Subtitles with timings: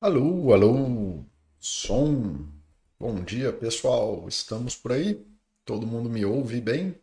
[0.00, 1.22] Alô, alô,
[1.60, 2.48] som.
[2.98, 4.26] Bom dia, pessoal.
[4.26, 5.22] Estamos por aí?
[5.66, 6.98] Todo mundo me ouve bem?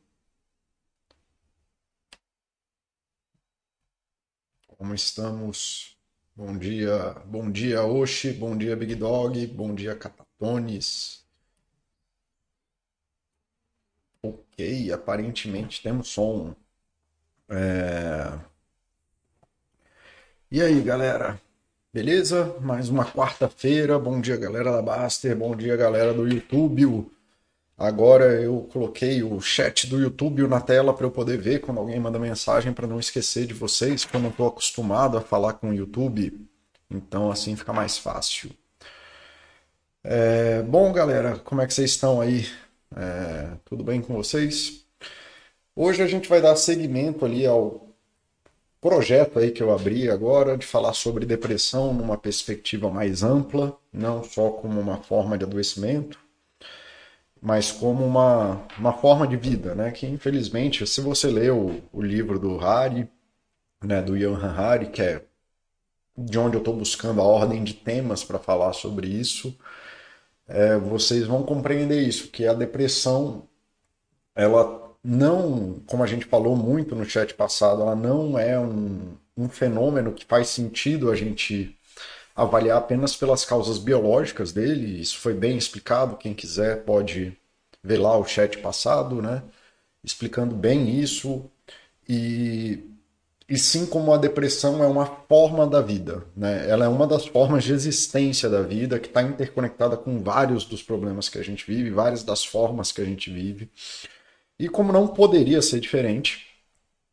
[4.67, 5.97] Como estamos?
[6.35, 11.25] Bom dia, bom dia, Oshi, bom dia, Big Dog, bom dia, Catatones.
[14.21, 16.53] Ok, aparentemente temos som.
[17.49, 18.39] É,
[20.51, 21.39] E aí, galera?
[21.93, 22.55] Beleza?
[22.59, 23.99] Mais uma quarta-feira.
[23.99, 25.35] Bom dia, galera da Baster.
[25.37, 27.07] Bom dia, galera do YouTube.
[27.77, 31.99] Agora eu coloquei o chat do YouTube na tela para eu poder ver quando alguém
[31.99, 35.69] manda mensagem para não esquecer de vocês, porque eu não estou acostumado a falar com
[35.69, 36.35] o YouTube.
[36.89, 38.49] Então assim fica mais fácil.
[40.03, 42.47] É, bom, galera, como é que vocês estão aí?
[42.95, 44.83] É, tudo bem com vocês?
[45.75, 47.82] Hoje a gente vai dar seguimento ali ao
[48.83, 54.21] projeto aí que eu abri agora de falar sobre depressão numa perspectiva mais ampla, não
[54.21, 56.19] só como uma forma de adoecimento,
[57.41, 59.89] mas como uma, uma forma de vida, né?
[59.91, 63.09] Que infelizmente, se você lê o, o livro do Hari,
[63.81, 65.23] né, do Johan Hari, que é
[66.17, 69.57] de onde eu estou buscando a ordem de temas para falar sobre isso,
[70.45, 73.47] é, vocês vão compreender isso, que a depressão,
[74.35, 79.49] ela não, como a gente falou muito no chat passado, ela não é um, um
[79.49, 81.77] fenômeno que faz sentido a gente
[82.35, 85.01] avaliar apenas pelas causas biológicas dele.
[85.01, 86.15] Isso foi bem explicado.
[86.17, 87.37] Quem quiser pode
[87.83, 89.43] ver lá o chat passado, né?
[90.03, 91.49] Explicando bem isso.
[92.07, 92.83] E,
[93.47, 96.67] e sim como a depressão é uma forma da vida, né?
[96.69, 100.81] Ela é uma das formas de existência da vida que está interconectada com vários dos
[100.81, 103.69] problemas que a gente vive, várias das formas que a gente vive.
[104.63, 106.47] E como não poderia ser diferente,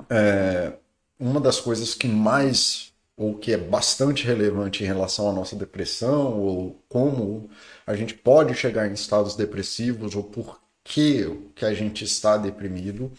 [0.08, 0.72] é,
[1.18, 6.38] uma das coisas que mais, ou que é bastante relevante em relação à nossa depressão,
[6.38, 7.50] ou como
[7.84, 13.10] a gente pode chegar em estados depressivos, ou por que, que a gente está deprimido,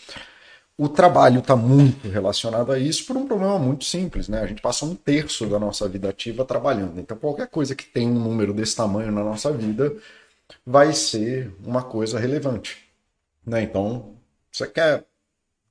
[0.78, 4.39] o trabalho está muito relacionado a isso por um problema muito simples, né?
[4.39, 7.01] A gente passa um terço da nossa vida ativa trabalhando.
[7.01, 9.94] Então, qualquer coisa que tem um número desse tamanho na nossa vida
[10.66, 12.89] vai ser uma coisa relevante.
[13.45, 13.63] Né?
[13.63, 14.20] Então,
[14.51, 15.06] você quer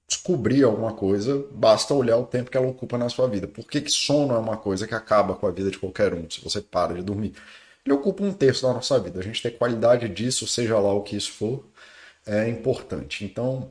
[0.09, 3.47] descobrir alguma coisa, basta olhar o tempo que ela ocupa na sua vida.
[3.47, 6.29] Por que, que sono é uma coisa que acaba com a vida de qualquer um,
[6.29, 7.35] se você para de dormir?
[7.85, 9.21] Ele ocupa um terço da nossa vida.
[9.21, 11.65] A gente ter qualidade disso, seja lá o que isso for,
[12.27, 13.25] é importante.
[13.25, 13.71] Então,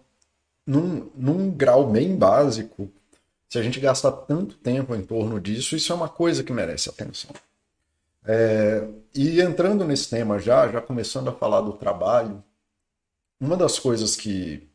[0.65, 2.89] num, num grau bem básico,
[3.49, 6.87] se a gente gasta tanto tempo em torno disso, isso é uma coisa que merece
[6.87, 7.31] atenção.
[8.23, 12.43] É, e entrando nesse tema já, já começando a falar do trabalho,
[13.41, 14.68] uma das coisas que,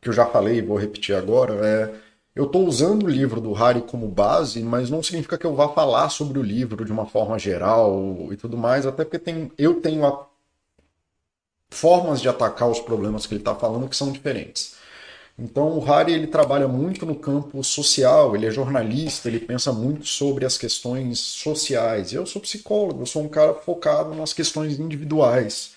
[0.00, 3.52] que eu já falei e vou repetir agora é eu estou usando o livro do
[3.52, 7.04] Harry como base, mas não significa que eu vá falar sobre o livro de uma
[7.04, 10.26] forma geral e tudo mais, até porque tem, eu tenho a,
[11.68, 14.76] formas de atacar os problemas que ele está falando que são diferentes.
[15.38, 20.06] Então o Harry ele trabalha muito no campo social, ele é jornalista, ele pensa muito
[20.06, 22.12] sobre as questões sociais.
[22.12, 25.72] Eu sou psicólogo, eu sou um cara focado nas questões individuais.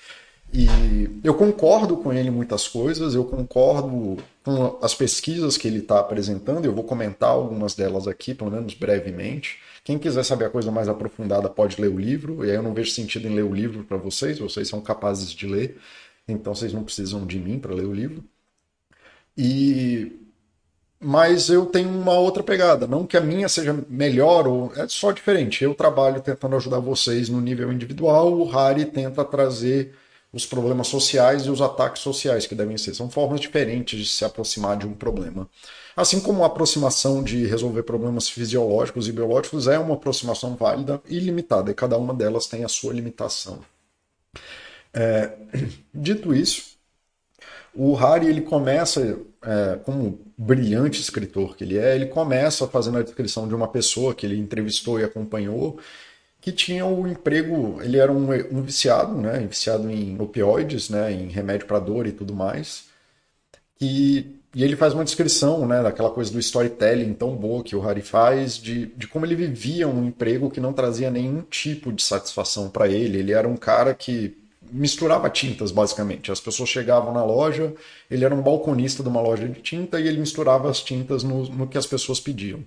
[0.54, 5.80] E eu concordo com ele em muitas coisas, eu concordo com as pesquisas que ele
[5.80, 9.58] está apresentando, eu vou comentar algumas delas aqui, pelo menos brevemente.
[9.84, 12.72] Quem quiser saber a coisa mais aprofundada pode ler o livro, e aí eu não
[12.72, 15.80] vejo sentido em ler o livro para vocês, vocês são capazes de ler,
[16.28, 18.24] então vocês não precisam de mim para ler o livro.
[19.36, 20.20] E
[21.00, 25.12] mas eu tenho uma outra pegada, não que a minha seja melhor ou é só
[25.12, 25.64] diferente.
[25.64, 29.94] Eu trabalho tentando ajudar vocês no nível individual, o Harry tenta trazer
[30.34, 32.96] os problemas sociais e os ataques sociais que devem ser.
[32.96, 35.48] São formas diferentes de se aproximar de um problema.
[35.96, 41.20] Assim como a aproximação de resolver problemas fisiológicos e biológicos é uma aproximação válida e
[41.20, 43.60] limitada, e cada uma delas tem a sua limitação.
[44.92, 45.34] É,
[45.94, 46.74] dito isso,
[47.76, 53.04] o Harry ele começa, é, como brilhante escritor que ele é, ele começa fazendo a
[53.04, 55.80] descrição de uma pessoa que ele entrevistou e acompanhou,
[56.44, 61.30] que tinha o emprego, ele era um, um, viciado, né, viciado em opioides, né, em
[61.30, 62.90] remédio para dor e tudo mais,
[63.80, 67.80] e, e ele faz uma descrição, né, daquela coisa do storytelling tão boa que o
[67.80, 72.04] Harry faz, de, de como ele vivia um emprego que não trazia nenhum tipo de
[72.04, 74.38] satisfação para ele, ele era um cara que
[74.70, 76.30] misturava tintas, basicamente.
[76.30, 77.74] As pessoas chegavam na loja,
[78.12, 81.48] ele era um balconista de uma loja de tinta e ele misturava as tintas no,
[81.48, 82.66] no que as pessoas pediam.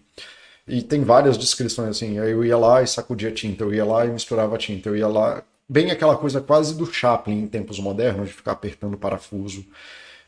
[0.67, 2.17] E tem várias descrições assim.
[2.19, 5.43] Eu ia lá e sacudia tinta, eu ia lá e misturava tinta, eu ia lá.
[5.69, 9.65] Bem aquela coisa quase do Chaplin em tempos modernos, de ficar apertando parafuso.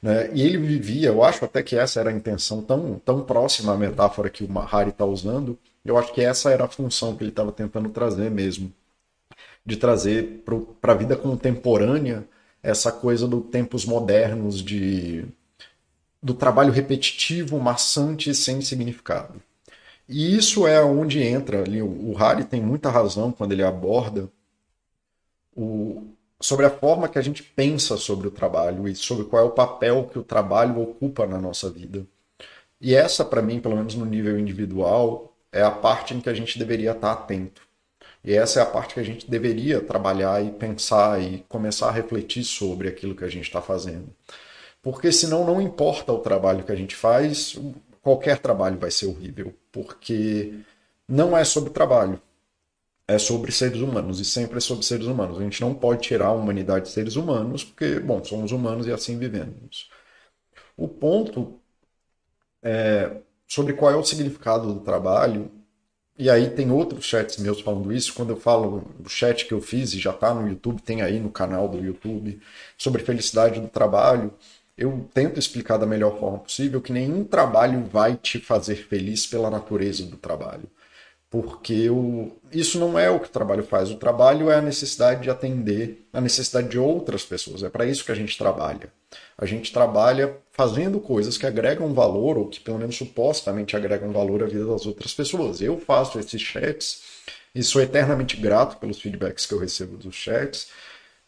[0.02, 0.30] Né?
[0.32, 3.76] E ele vivia, eu acho até que essa era a intenção tão, tão próxima à
[3.76, 7.30] metáfora que o Mahari está usando, eu acho que essa era a função que ele
[7.30, 8.72] estava tentando trazer mesmo
[9.68, 10.44] de trazer
[10.80, 12.26] para a vida contemporânea
[12.62, 15.26] essa coisa do tempos modernos de
[16.22, 19.40] do trabalho repetitivo, maçante sem significado.
[20.08, 21.82] E isso é onde entra ali.
[21.82, 24.30] O Harry tem muita razão quando ele aborda
[25.54, 26.02] o,
[26.40, 29.50] sobre a forma que a gente pensa sobre o trabalho e sobre qual é o
[29.50, 32.06] papel que o trabalho ocupa na nossa vida.
[32.80, 36.34] E essa, para mim, pelo menos no nível individual, é a parte em que a
[36.34, 37.62] gente deveria estar atento.
[38.24, 41.92] E essa é a parte que a gente deveria trabalhar e pensar e começar a
[41.92, 44.08] refletir sobre aquilo que a gente está fazendo.
[44.82, 47.58] Porque senão não importa o trabalho que a gente faz,
[48.08, 50.54] qualquer trabalho vai ser horrível, porque
[51.06, 52.20] não é sobre trabalho,
[53.06, 55.38] é sobre seres humanos e sempre é sobre seres humanos.
[55.38, 58.92] A gente não pode tirar a humanidade de seres humanos, porque, bom, somos humanos e
[58.92, 59.90] assim vivemos.
[60.76, 61.60] O ponto
[62.62, 63.16] é
[63.46, 65.50] sobre qual é o significado do trabalho
[66.18, 68.12] e aí tem outros chats meus falando isso.
[68.12, 71.20] Quando eu falo o chat que eu fiz e já está no YouTube, tem aí
[71.20, 72.40] no canal do YouTube,
[72.76, 74.32] sobre felicidade do trabalho,
[74.78, 79.50] eu tento explicar da melhor forma possível que nenhum trabalho vai te fazer feliz pela
[79.50, 80.70] natureza do trabalho.
[81.28, 83.90] Porque o, isso não é o que o trabalho faz.
[83.90, 87.62] O trabalho é a necessidade de atender a necessidade de outras pessoas.
[87.62, 88.90] É para isso que a gente trabalha.
[89.36, 94.42] A gente trabalha fazendo coisas que agregam valor, ou que pelo menos supostamente agregam valor
[94.42, 95.60] à vida das outras pessoas.
[95.60, 97.02] Eu faço esses chats
[97.54, 100.68] e sou eternamente grato pelos feedbacks que eu recebo dos chats,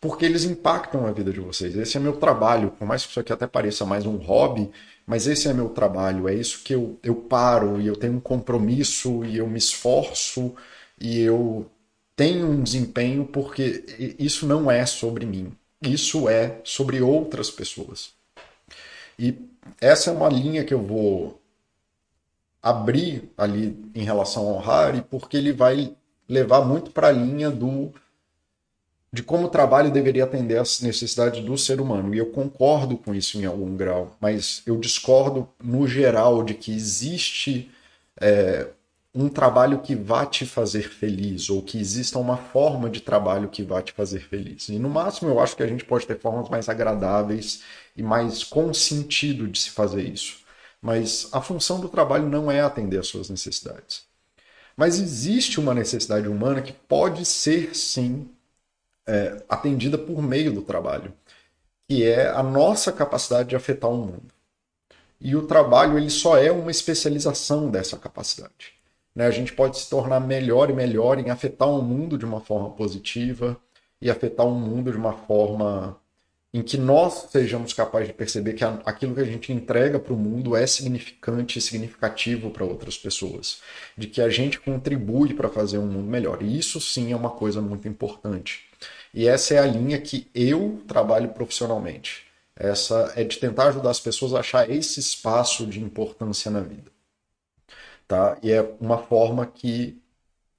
[0.01, 1.77] porque eles impactam a vida de vocês.
[1.77, 4.71] Esse é meu trabalho, por mais que isso aqui até pareça mais um hobby,
[5.07, 8.21] mas esse é meu trabalho, é isso que eu, eu paro e eu tenho um
[8.21, 10.55] compromisso e eu me esforço
[10.99, 11.71] e eu
[12.17, 13.85] tenho um desempenho porque
[14.19, 15.53] isso não é sobre mim,
[15.83, 18.13] isso é sobre outras pessoas.
[19.19, 19.35] E
[19.81, 21.41] essa é uma linha que eu vou
[22.63, 25.95] abrir ali em relação ao Harry, porque ele vai
[26.29, 27.93] levar muito para a linha do
[29.13, 32.15] de como o trabalho deveria atender às necessidades do ser humano.
[32.15, 36.73] E eu concordo com isso em algum grau, mas eu discordo no geral de que
[36.73, 37.71] existe
[38.21, 38.69] é,
[39.15, 43.63] um trabalho que vá te fazer feliz, ou que exista uma forma de trabalho que
[43.65, 44.69] vá te fazer feliz.
[44.69, 47.63] E no máximo eu acho que a gente pode ter formas mais agradáveis
[47.97, 50.39] e mais com sentido de se fazer isso.
[50.81, 54.05] Mas a função do trabalho não é atender às suas necessidades.
[54.77, 58.31] Mas existe uma necessidade humana que pode ser, sim,
[59.11, 61.13] é, atendida por meio do trabalho,
[61.89, 64.33] que é a nossa capacidade de afetar o mundo.
[65.21, 68.75] E o trabalho ele só é uma especialização dessa capacidade.
[69.13, 69.27] Né?
[69.27, 72.71] A gente pode se tornar melhor e melhor em afetar o mundo de uma forma
[72.71, 73.57] positiva
[74.01, 76.00] e afetar o mundo de uma forma
[76.53, 80.17] em que nós sejamos capazes de perceber que aquilo que a gente entrega para o
[80.17, 83.61] mundo é significante e significativo para outras pessoas,
[83.97, 86.43] de que a gente contribui para fazer um mundo melhor.
[86.43, 88.65] E isso sim é uma coisa muito importante.
[89.15, 92.27] E essa é a linha que eu trabalho profissionalmente.
[92.57, 96.91] Essa é de tentar ajudar as pessoas a achar esse espaço de importância na vida
[98.11, 98.37] tá?
[98.43, 100.03] E é uma forma que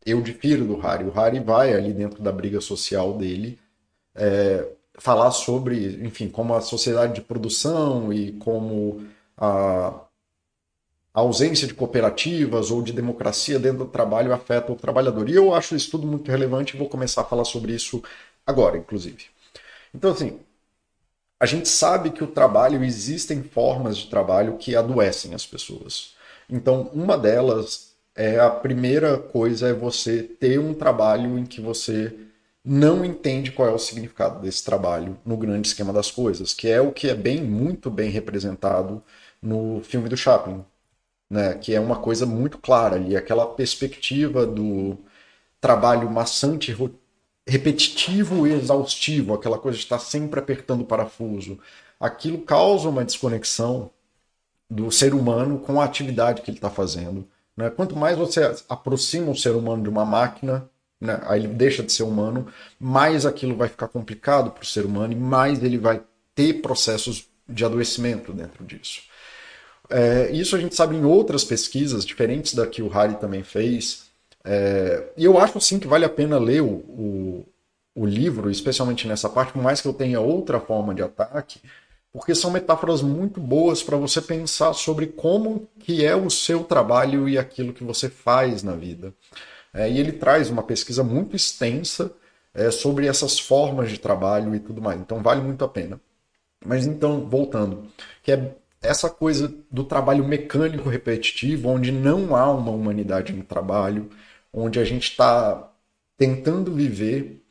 [0.05, 1.03] eu difiro do Harry.
[1.03, 3.59] O Harry vai ali dentro da briga social dele
[4.15, 4.65] é,
[5.01, 9.03] falar sobre, enfim, como a sociedade de produção e como
[9.35, 9.99] a,
[11.11, 15.27] ausência de cooperativas ou de democracia dentro do trabalho afeta o trabalhador.
[15.27, 18.03] E eu acho isso tudo muito relevante e vou começar a falar sobre isso
[18.45, 19.25] agora, inclusive.
[19.93, 20.39] Então, assim,
[21.39, 26.13] a gente sabe que o trabalho, existem formas de trabalho que adoecem as pessoas.
[26.47, 32.15] Então, uma delas é a primeira coisa é você ter um trabalho em que você
[32.63, 36.79] não entende qual é o significado desse trabalho no grande esquema das coisas, que é
[36.81, 39.03] o que é bem muito bem representado
[39.41, 40.63] no filme do Chaplin,
[41.29, 41.55] né?
[41.55, 44.97] Que é uma coisa muito clara ali, aquela perspectiva do
[45.59, 46.75] trabalho maçante,
[47.47, 51.59] repetitivo e exaustivo, aquela coisa de estar sempre apertando o parafuso.
[51.99, 53.91] Aquilo causa uma desconexão
[54.69, 57.27] do ser humano com a atividade que ele está fazendo.
[57.57, 57.69] Né?
[57.69, 60.69] Quanto mais você aproxima o ser humano de uma máquina,
[61.01, 61.19] né?
[61.25, 62.47] aí ele deixa de ser humano,
[62.79, 66.01] mais aquilo vai ficar complicado para o ser humano e mais ele vai
[66.35, 69.01] ter processos de adoecimento dentro disso.
[69.89, 74.03] É, isso a gente sabe em outras pesquisas, diferentes da que o Harry também fez.
[74.43, 77.45] É, e eu acho sim que vale a pena ler o, o,
[77.95, 81.59] o livro, especialmente nessa parte, por mais que eu tenha outra forma de ataque,
[82.13, 87.27] porque são metáforas muito boas para você pensar sobre como que é o seu trabalho
[87.27, 89.13] e aquilo que você faz na vida.
[89.73, 92.13] É, e ele traz uma pesquisa muito extensa
[92.53, 94.99] é, sobre essas formas de trabalho e tudo mais.
[94.99, 95.99] Então vale muito a pena.
[96.65, 97.87] Mas então, voltando,
[98.23, 104.09] que é essa coisa do trabalho mecânico repetitivo, onde não há uma humanidade no trabalho,
[104.53, 105.71] onde a gente está
[106.17, 107.43] tentando viver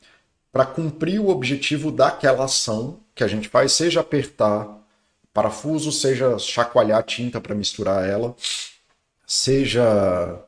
[0.52, 4.78] para cumprir o objetivo daquela ação que a gente faz, seja apertar
[5.32, 8.34] parafuso, seja chacoalhar tinta para misturar ela,
[9.26, 10.44] seja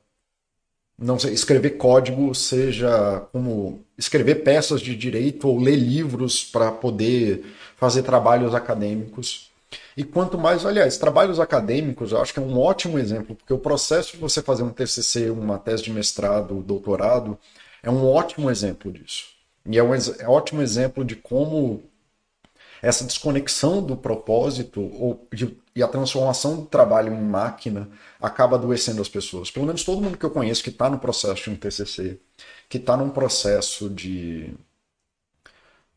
[1.02, 7.44] não sei, escrever código, seja como escrever peças de direito ou ler livros para poder
[7.76, 9.50] fazer trabalhos acadêmicos.
[9.97, 13.59] E quanto mais, aliás, trabalhos acadêmicos, eu acho que é um ótimo exemplo, porque o
[13.59, 17.38] processo de você fazer um TCC, uma tese de mestrado, doutorado,
[17.82, 19.26] é um ótimo exemplo disso.
[19.66, 21.82] E é um é ótimo exemplo de como
[22.82, 27.88] essa desconexão do propósito ou de, e a transformação do trabalho em máquina
[28.20, 29.52] acaba adoecendo as pessoas.
[29.52, 32.18] Pelo menos todo mundo que eu conheço que está no processo de um TCC,
[32.68, 34.52] que está num processo de,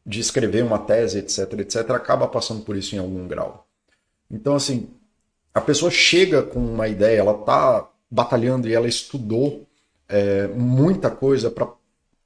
[0.06, 3.68] de escrever uma tese, etc, etc, acaba passando por isso em algum grau.
[4.30, 4.88] Então, assim,
[5.54, 9.66] a pessoa chega com uma ideia, ela está batalhando e ela estudou
[10.08, 11.68] é, muita coisa para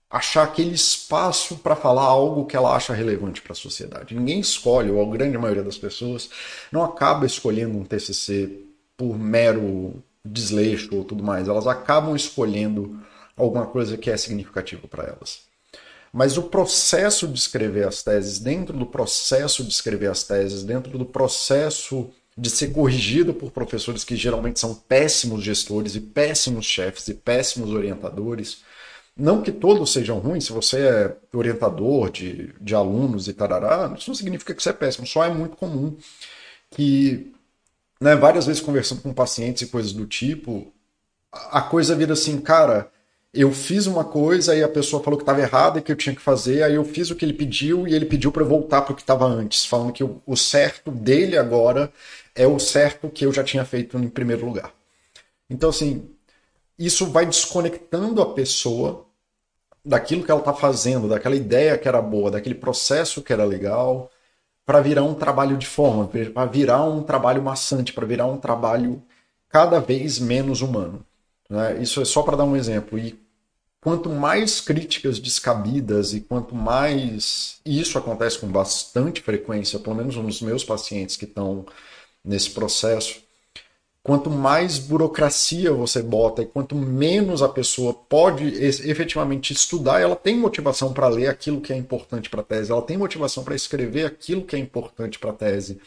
[0.10, 4.16] achar aquele espaço para falar algo que ela acha relevante para a sociedade.
[4.16, 6.30] Ninguém escolhe, ou a grande maioria das pessoas,
[6.72, 8.64] não acaba escolhendo um TCC
[8.98, 11.48] por mero desleixo ou tudo mais.
[11.48, 13.00] Elas acabam escolhendo
[13.38, 15.42] alguma coisa que é significativa para elas.
[16.12, 20.98] Mas o processo de escrever as teses, dentro do processo de escrever as teses, dentro
[20.98, 27.08] do processo de ser corrigido por professores que geralmente são péssimos gestores e péssimos chefes
[27.10, 28.64] e péssimos orientadores,
[29.20, 34.10] não que todos sejam ruins, se você é orientador de, de alunos e tarará, isso
[34.10, 35.96] não significa que você é péssimo, só é muito comum
[36.72, 37.34] que,
[38.00, 40.72] né, várias vezes conversando com pacientes e coisas do tipo,
[41.32, 42.90] a coisa vira assim, cara,
[43.34, 46.16] eu fiz uma coisa e a pessoa falou que estava errada e que eu tinha
[46.16, 48.82] que fazer, aí eu fiz o que ele pediu e ele pediu para eu voltar
[48.82, 51.92] para o que estava antes, falando que o, o certo dele agora
[52.34, 54.74] é o certo que eu já tinha feito em primeiro lugar.
[55.50, 56.10] Então, assim,
[56.78, 59.09] isso vai desconectando a pessoa
[59.84, 64.12] daquilo que ela está fazendo, daquela ideia que era boa, daquele processo que era legal,
[64.66, 69.02] para virar um trabalho de forma, para virar um trabalho maçante, para virar um trabalho
[69.50, 71.06] cada vez menos humano.
[71.50, 71.82] Né?
[71.82, 73.00] Isso é só para dar um exemplo.
[73.00, 73.20] E
[73.82, 77.60] quanto mais críticas descabidas e quanto mais.
[77.66, 81.66] E isso acontece com bastante frequência, pelo menos nos meus pacientes que estão
[82.24, 83.22] nesse processo
[84.02, 90.38] quanto mais burocracia você bota e quanto menos a pessoa pode efetivamente estudar, ela tem
[90.38, 94.06] motivação para ler aquilo que é importante para a tese, ela tem motivação para escrever
[94.06, 95.80] aquilo que é importante para a tese.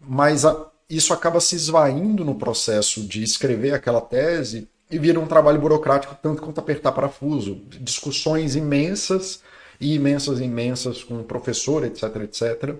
[0.00, 5.26] Mas a, isso acaba se esvaindo no processo de escrever aquela tese e vira um
[5.26, 7.56] trabalho burocrático tanto quanto apertar parafuso.
[7.80, 9.42] Discussões imensas
[9.80, 12.78] e imensas, imensas com o professor, etc, etc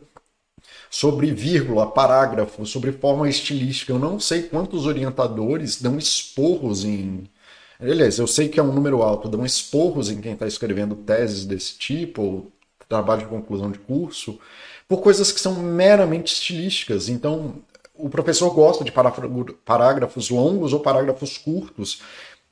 [0.90, 3.92] sobre vírgula, parágrafo, sobre forma estilística.
[3.92, 7.24] Eu não sei quantos orientadores dão esporros em.
[7.80, 11.44] Aliás, eu sei que é um número alto, dão esporros em quem está escrevendo teses
[11.44, 12.52] desse tipo, ou
[12.88, 14.38] trabalho de conclusão de curso,
[14.88, 17.08] por coisas que são meramente estilísticas.
[17.08, 17.56] Então,
[17.94, 18.92] o professor gosta de
[19.64, 22.00] parágrafos longos ou parágrafos curtos,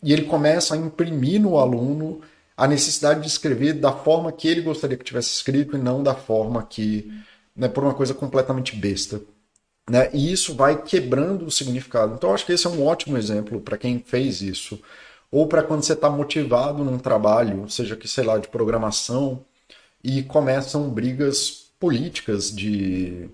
[0.03, 2.21] e ele começa a imprimir no aluno
[2.57, 6.15] a necessidade de escrever da forma que ele gostaria que tivesse escrito e não da
[6.15, 7.11] forma que
[7.57, 9.21] né, por uma coisa completamente besta.
[9.89, 10.11] Né?
[10.13, 12.15] E isso vai quebrando o significado.
[12.15, 14.81] Então, acho que esse é um ótimo exemplo para quem fez isso.
[15.31, 19.45] Ou para quando você está motivado num trabalho, seja que, sei lá, de programação,
[20.03, 23.29] e começam brigas políticas de,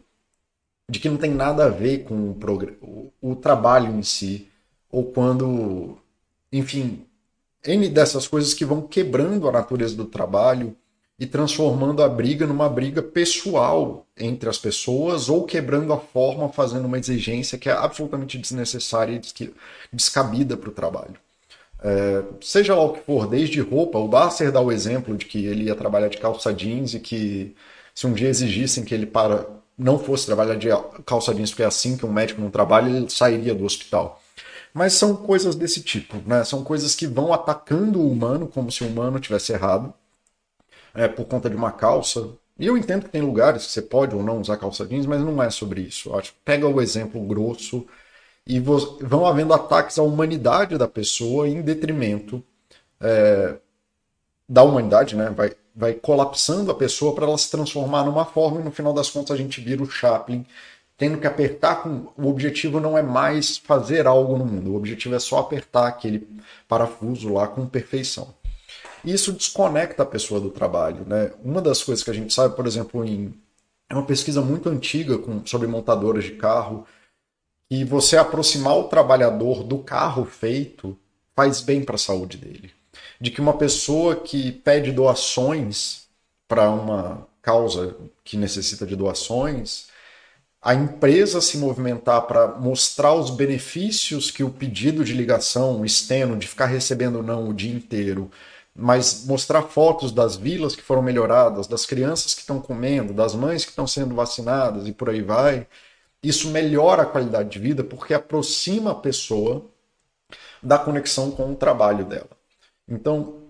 [0.89, 2.39] de que não tem nada a ver com o,
[2.81, 4.49] o, o trabalho em si.
[4.91, 5.99] Ou quando,
[6.53, 7.07] enfim,
[7.65, 10.77] N dessas coisas que vão quebrando a natureza do trabalho
[11.23, 16.87] e transformando a briga numa briga pessoal entre as pessoas ou quebrando a forma, fazendo
[16.87, 19.53] uma exigência que é absolutamente desnecessária e
[19.93, 21.15] descabida para o trabalho.
[21.81, 25.47] É, seja lá o que for, desde roupa, o Basser dá o exemplo de que
[25.47, 27.55] ele ia trabalhar de calça jeans e que
[27.95, 29.47] se um dia exigissem que ele para
[29.79, 30.71] não fosse trabalhar de
[31.07, 34.21] calça jeans, porque é assim que um médico não trabalha, ele sairia do hospital.
[34.75, 36.43] Mas são coisas desse tipo, né?
[36.43, 39.95] São coisas que vão atacando o humano como se o humano tivesse errado
[40.95, 42.31] é, por conta de uma calça.
[42.59, 45.21] E eu entendo que tem lugares que você pode ou não usar calça jeans, mas
[45.21, 46.11] não é sobre isso.
[46.11, 47.87] Eu acho pega o exemplo grosso
[48.47, 52.43] e vão havendo ataques à humanidade da pessoa em detrimento
[53.01, 53.57] é,
[54.49, 55.31] da humanidade, né?
[55.31, 59.11] Vai, vai colapsando a pessoa para ela se transformar numa forma e no final das
[59.11, 60.47] contas a gente vira o Chaplin
[61.03, 65.15] tendo que apertar com o objetivo não é mais fazer algo no mundo, o objetivo
[65.17, 66.29] é só apertar aquele
[66.69, 68.33] parafuso lá com perfeição.
[69.05, 71.05] E isso desconecta a pessoa do trabalho.
[71.07, 71.33] Né?
[71.43, 73.35] Uma das coisas que a gente sabe, por exemplo, em
[73.93, 76.87] é uma pesquisa muito antiga com, sobre montadoras de carro,
[77.69, 80.99] que você aproximar o trabalhador do carro feito
[81.37, 82.71] faz bem para a saúde dele.
[83.21, 86.07] De que uma pessoa que pede doações
[86.49, 87.95] para uma causa
[88.25, 89.89] que necessita de doações,
[90.61, 96.39] a empresa se movimentar para mostrar os benefícios que o pedido de ligação, o esteno,
[96.39, 98.31] de ficar recebendo não o dia inteiro,
[98.75, 103.65] mas mostrar fotos das vilas que foram melhoradas, das crianças que estão comendo, das mães
[103.65, 105.67] que estão sendo vacinadas e por aí vai,
[106.23, 109.67] isso melhora a qualidade de vida porque aproxima a pessoa
[110.63, 112.31] da conexão com o trabalho dela.
[112.89, 113.43] Então,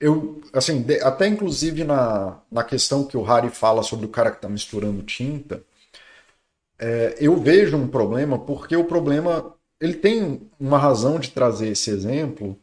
[0.00, 4.38] eu, assim, até inclusive na, na questão que o Harry fala sobre o cara que
[4.38, 5.62] está misturando tinta,
[6.78, 11.90] é, eu vejo um problema porque o problema ele tem uma razão de trazer esse
[11.90, 12.58] exemplo,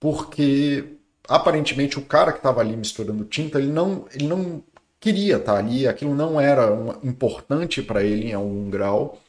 [0.00, 0.95] porque
[1.28, 4.62] aparentemente o cara que estava ali misturando tinta, ele não, ele não
[5.00, 6.68] queria estar tá ali, aquilo não era
[7.02, 9.20] importante para ele em algum grau.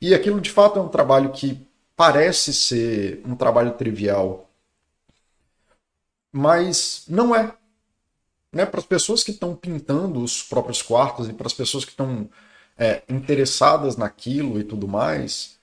[0.00, 1.66] E aquilo de fato é um trabalho que
[1.96, 4.50] parece ser um trabalho trivial,
[6.32, 7.54] mas não é.
[8.52, 8.66] Né?
[8.66, 12.28] Para as pessoas que estão pintando os próprios quartos e para as pessoas que estão
[12.78, 15.59] é, interessadas naquilo e tudo mais,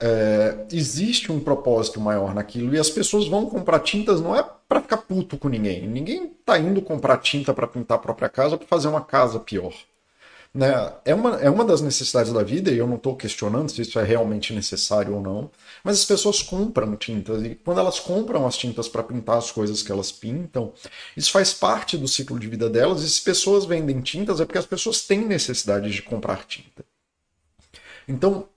[0.00, 4.80] é, existe um propósito maior naquilo e as pessoas vão comprar tintas não é para
[4.80, 5.86] ficar puto com ninguém.
[5.86, 9.74] Ninguém está indo comprar tinta para pintar a própria casa para fazer uma casa pior.
[10.52, 10.92] Né?
[11.04, 14.00] É, uma, é uma das necessidades da vida, e eu não estou questionando se isso
[14.00, 15.48] é realmente necessário ou não,
[15.84, 19.80] mas as pessoas compram tintas, e quando elas compram as tintas para pintar as coisas
[19.80, 20.72] que elas pintam,
[21.16, 24.58] isso faz parte do ciclo de vida delas, e se pessoas vendem tintas é porque
[24.58, 26.84] as pessoas têm necessidade de comprar tinta.
[28.08, 28.48] Então,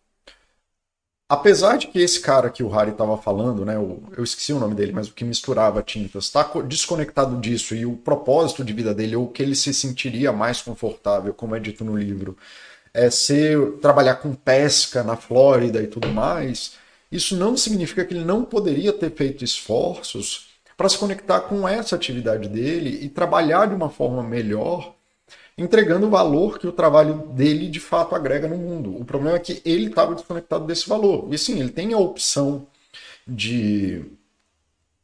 [1.34, 4.60] Apesar de que esse cara que o Harry estava falando, né, o, eu esqueci o
[4.60, 8.94] nome dele, mas o que misturava tintas, está desconectado disso e o propósito de vida
[8.94, 12.38] dele, ou que ele se sentiria mais confortável, como é dito no livro,
[12.94, 16.74] é ser trabalhar com pesca na Flórida e tudo mais,
[17.12, 21.96] isso não significa que ele não poderia ter feito esforços para se conectar com essa
[21.96, 24.94] atividade dele e trabalhar de uma forma melhor
[25.58, 28.96] entregando o valor que o trabalho dele de fato agrega no mundo.
[29.00, 31.28] O problema é que ele estava desconectado desse valor.
[31.32, 32.68] E sim, ele tem a opção
[33.28, 34.04] de,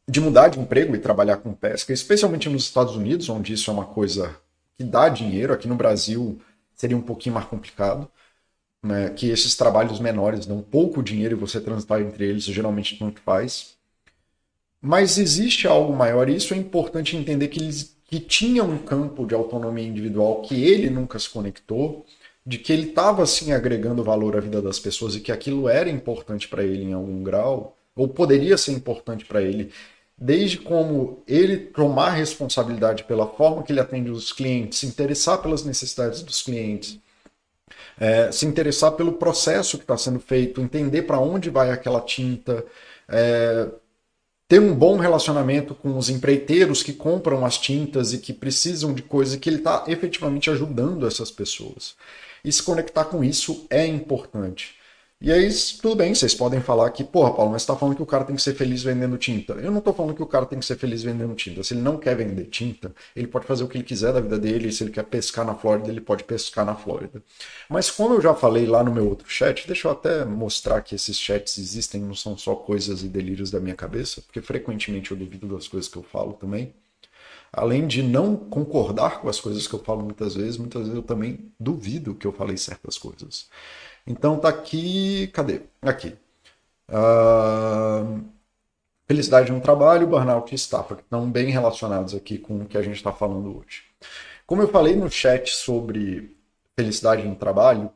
[0.08, 3.74] de mudar de emprego e trabalhar com pesca, especialmente nos Estados Unidos, onde isso é
[3.74, 4.36] uma coisa
[4.76, 5.52] que dá dinheiro.
[5.52, 6.40] Aqui no Brasil
[6.74, 8.08] seria um pouquinho mais complicado.
[8.82, 13.12] Né, que esses trabalhos menores dão pouco dinheiro e você transitar entre eles geralmente não
[13.12, 13.76] faz.
[14.80, 19.24] Mas existe algo maior e isso é importante entender que eles que tinha um campo
[19.24, 22.04] de autonomia individual que ele nunca se conectou,
[22.44, 25.88] de que ele estava assim agregando valor à vida das pessoas e que aquilo era
[25.88, 29.72] importante para ele em algum grau, ou poderia ser importante para ele,
[30.18, 35.64] desde como ele tomar responsabilidade pela forma que ele atende os clientes, se interessar pelas
[35.64, 36.98] necessidades dos clientes,
[37.98, 42.64] é, se interessar pelo processo que está sendo feito, entender para onde vai aquela tinta,
[43.08, 43.68] é,
[44.50, 49.00] ter um bom relacionamento com os empreiteiros que compram as tintas e que precisam de
[49.00, 51.94] coisas que ele está efetivamente ajudando essas pessoas.
[52.44, 54.74] E se conectar com isso é importante.
[55.22, 55.50] E aí,
[55.82, 58.24] tudo bem, vocês podem falar que, porra, Paulo, mas você tá falando que o cara
[58.24, 59.52] tem que ser feliz vendendo tinta.
[59.52, 61.62] Eu não tô falando que o cara tem que ser feliz vendendo tinta.
[61.62, 64.38] Se ele não quer vender tinta, ele pode fazer o que ele quiser da vida
[64.38, 64.72] dele.
[64.72, 67.22] Se ele quer pescar na Flórida, ele pode pescar na Flórida.
[67.68, 70.94] Mas como eu já falei lá no meu outro chat, deixa eu até mostrar que
[70.94, 75.18] esses chats existem, não são só coisas e delírios da minha cabeça, porque frequentemente eu
[75.18, 76.72] duvido das coisas que eu falo também.
[77.52, 81.02] Além de não concordar com as coisas que eu falo muitas vezes, muitas vezes eu
[81.02, 83.48] também duvido que eu falei certas coisas.
[84.06, 85.28] Então tá aqui.
[85.28, 85.62] Cadê?
[85.82, 86.16] Aqui.
[86.88, 88.24] Uh,
[89.06, 92.82] felicidade no trabalho, burnout e estafa, que estão bem relacionados aqui com o que a
[92.82, 93.84] gente está falando hoje.
[94.46, 96.36] Como eu falei no chat sobre
[96.76, 97.90] felicidade no trabalho,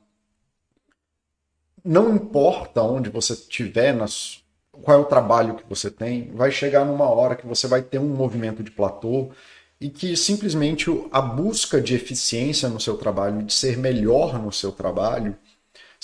[1.85, 6.85] não importa onde você estiver, nas, qual é o trabalho que você tem, vai chegar
[6.85, 9.31] numa hora que você vai ter um movimento de platô
[9.81, 14.73] e que simplesmente a busca de eficiência no seu trabalho, de ser melhor no seu
[14.73, 15.37] trabalho,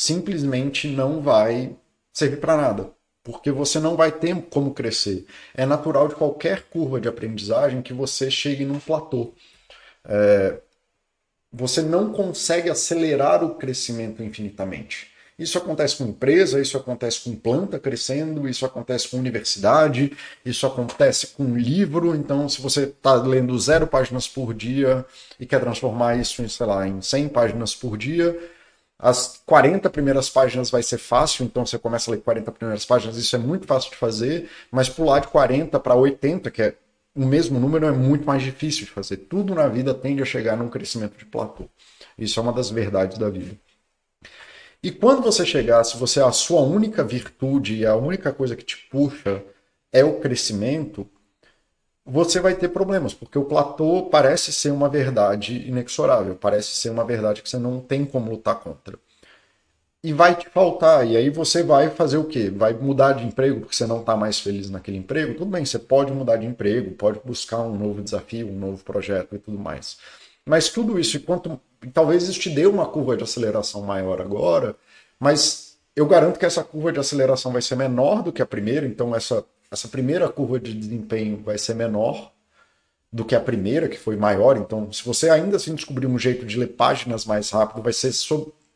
[0.00, 1.76] simplesmente não vai
[2.10, 2.90] servir para nada,
[3.22, 5.26] porque você não vai ter como crescer.
[5.54, 9.34] É natural de qualquer curva de aprendizagem que você chegue num platô.
[10.06, 10.58] É,
[11.52, 15.10] você não consegue acelerar o crescimento infinitamente.
[15.38, 21.26] Isso acontece com empresa, isso acontece com planta crescendo, isso acontece com universidade, isso acontece
[21.26, 22.14] com livro.
[22.14, 25.04] Então, se você está lendo zero páginas por dia
[25.38, 28.34] e quer transformar isso em, sei lá, em 100 páginas por dia,
[29.00, 33.16] as 40 primeiras páginas vai ser fácil, então você começa a ler 40 primeiras páginas,
[33.16, 36.74] isso é muito fácil de fazer, mas pular de 40 para 80, que é
[37.14, 39.16] o mesmo número, é muito mais difícil de fazer.
[39.16, 41.64] Tudo na vida tende a chegar num crescimento de platô.
[42.18, 43.56] Isso é uma das verdades da vida.
[44.82, 48.64] E quando você chegar, se você a sua única virtude e a única coisa que
[48.64, 49.42] te puxa
[49.92, 51.06] é o crescimento,
[52.10, 57.04] você vai ter problemas, porque o platô parece ser uma verdade inexorável, parece ser uma
[57.04, 58.98] verdade que você não tem como lutar contra.
[60.02, 62.50] E vai te faltar, e aí você vai fazer o quê?
[62.50, 65.34] Vai mudar de emprego porque você não está mais feliz naquele emprego?
[65.34, 69.36] Tudo bem, você pode mudar de emprego, pode buscar um novo desafio, um novo projeto
[69.36, 69.98] e tudo mais.
[70.44, 71.60] Mas tudo isso, enquanto
[71.92, 74.74] talvez isso te dê uma curva de aceleração maior agora,
[75.18, 78.86] mas eu garanto que essa curva de aceleração vai ser menor do que a primeira,
[78.86, 82.32] então essa essa primeira curva de desempenho vai ser menor
[83.12, 84.56] do que a primeira, que foi maior.
[84.56, 88.12] Então, se você ainda assim descobrir um jeito de ler páginas mais rápido, vai ser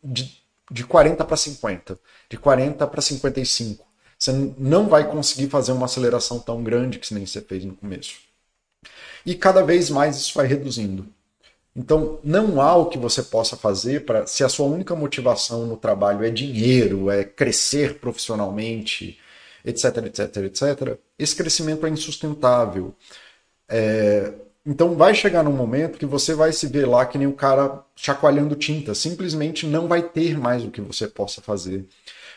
[0.02, 3.84] de, de 40 para 50, de 40 para 55.
[4.18, 8.16] Você não vai conseguir fazer uma aceleração tão grande que nem você fez no começo.
[9.26, 11.06] E cada vez mais isso vai reduzindo.
[11.76, 15.76] Então, não há o que você possa fazer para, se a sua única motivação no
[15.76, 19.18] trabalho é dinheiro, é crescer profissionalmente,
[19.64, 22.94] etc, etc, etc, esse crescimento é insustentável.
[23.68, 24.32] É,
[24.66, 27.84] então vai chegar num momento que você vai se ver lá que nem o cara
[27.94, 31.84] chacoalhando tinta, simplesmente não vai ter mais o que você possa fazer.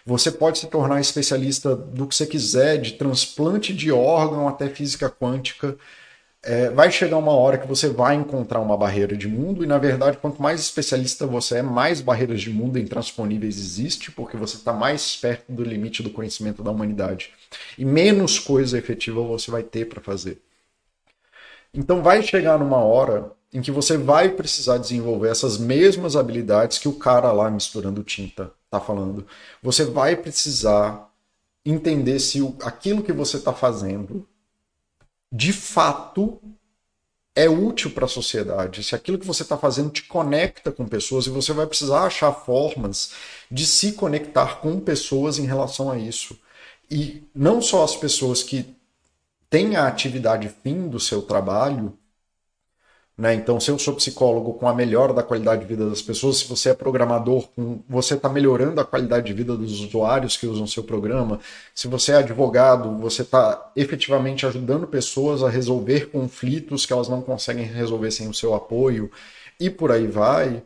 [0.05, 5.09] Você pode se tornar especialista do que você quiser, de transplante de órgão até física
[5.09, 5.77] quântica,
[6.43, 9.77] é, vai chegar uma hora que você vai encontrar uma barreira de mundo, e na
[9.77, 14.71] verdade, quanto mais especialista você é, mais barreiras de mundo intransponíveis existe, porque você está
[14.71, 17.33] mais perto do limite do conhecimento da humanidade.
[17.77, 20.41] E menos coisa efetiva você vai ter para fazer.
[21.73, 26.87] Então vai chegar numa hora em que você vai precisar desenvolver essas mesmas habilidades que
[26.87, 29.25] o cara lá misturando tinta está falando.
[29.61, 31.09] Você vai precisar
[31.65, 34.27] entender se aquilo que você está fazendo
[35.31, 36.41] de fato
[37.35, 41.27] é útil para a sociedade, se aquilo que você está fazendo te conecta com pessoas
[41.27, 43.11] e você vai precisar achar formas
[43.51, 46.39] de se conectar com pessoas em relação a isso.
[46.89, 48.75] E não só as pessoas que
[49.49, 51.97] têm a atividade fim do seu trabalho,
[53.17, 53.33] né?
[53.33, 56.47] Então, se eu sou psicólogo com a melhora da qualidade de vida das pessoas, se
[56.47, 57.49] você é programador,
[57.89, 61.39] você está melhorando a qualidade de vida dos usuários que usam seu programa.
[61.73, 67.21] Se você é advogado, você está efetivamente ajudando pessoas a resolver conflitos que elas não
[67.21, 69.09] conseguem resolver sem o seu apoio,
[69.59, 70.63] e por aí vai.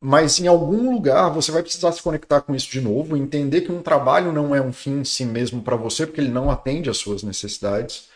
[0.00, 3.72] Mas em algum lugar você vai precisar se conectar com isso de novo, entender que
[3.72, 6.90] um trabalho não é um fim em si mesmo para você, porque ele não atende
[6.90, 8.12] às suas necessidades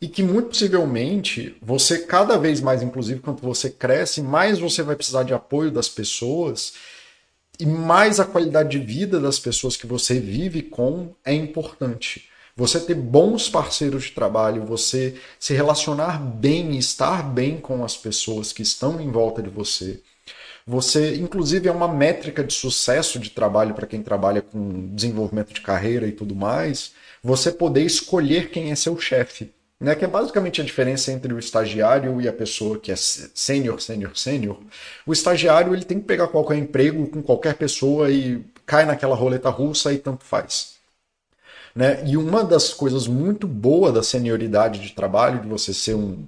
[0.00, 4.94] e que muito possivelmente você cada vez mais, inclusive quanto você cresce, mais você vai
[4.94, 6.74] precisar de apoio das pessoas
[7.58, 12.28] e mais a qualidade de vida das pessoas que você vive com é importante.
[12.56, 18.52] Você ter bons parceiros de trabalho, você se relacionar bem estar bem com as pessoas
[18.52, 20.00] que estão em volta de você.
[20.66, 25.60] Você, inclusive, é uma métrica de sucesso de trabalho para quem trabalha com desenvolvimento de
[25.60, 26.92] carreira e tudo mais.
[27.22, 31.38] Você poder escolher quem é seu chefe né, que é basicamente a diferença entre o
[31.38, 34.58] estagiário e a pessoa que é sênior, sênior, sênior.
[35.06, 39.48] O estagiário ele tem que pegar qualquer emprego com qualquer pessoa e cai naquela roleta
[39.50, 40.78] russa e tanto faz.
[41.74, 42.04] Né?
[42.04, 46.26] E uma das coisas muito boas da senioridade de trabalho, de você ser um,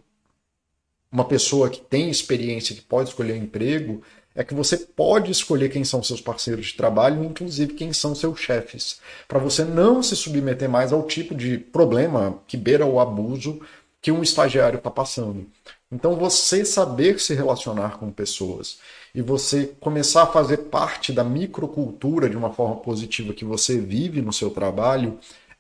[1.11, 4.01] uma pessoa que tem experiência, que pode escolher um emprego,
[4.41, 8.41] é que você pode escolher quem são seus parceiros de trabalho, inclusive quem são seus
[8.41, 8.99] chefes,
[9.29, 13.61] para você não se submeter mais ao tipo de problema que beira o abuso
[14.01, 15.47] que um estagiário está passando.
[15.93, 18.79] Então, você saber se relacionar com pessoas
[19.15, 24.23] e você começar a fazer parte da microcultura de uma forma positiva que você vive
[24.23, 25.19] no seu trabalho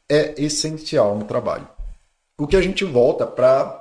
[0.09, 1.69] é essencial no trabalho.
[2.41, 3.80] O que a gente volta para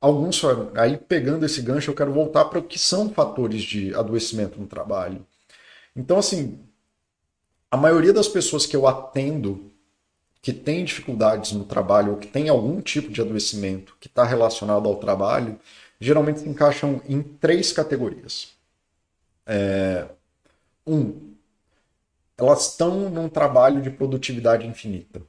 [0.00, 0.40] alguns
[0.74, 4.66] aí pegando esse gancho eu quero voltar para o que são fatores de adoecimento no
[4.66, 5.26] trabalho.
[5.94, 6.58] Então assim
[7.70, 9.70] a maioria das pessoas que eu atendo
[10.42, 14.88] que tem dificuldades no trabalho ou que tem algum tipo de adoecimento que está relacionado
[14.88, 15.58] ao trabalho
[16.00, 18.54] geralmente se encaixam em três categorias.
[19.46, 20.06] É,
[20.86, 21.30] um
[22.40, 25.20] elas estão num trabalho de produtividade infinita.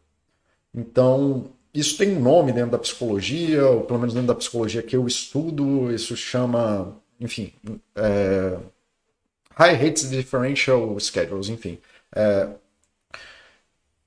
[0.74, 4.96] Então isso tem um nome dentro da psicologia, ou pelo menos dentro da psicologia que
[4.96, 7.54] eu estudo, isso chama, enfim,
[7.96, 8.58] é,
[9.56, 11.78] High Rates Differential Schedules, enfim.
[12.14, 12.50] É,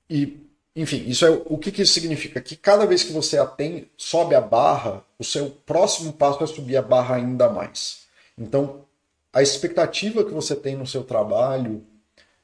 [0.09, 0.37] e,
[0.75, 2.41] enfim, isso é o que, que isso significa?
[2.41, 6.77] Que cada vez que você atende, sobe a barra, o seu próximo passo é subir
[6.77, 8.05] a barra ainda mais.
[8.37, 8.85] Então,
[9.33, 11.83] a expectativa que você tem no seu trabalho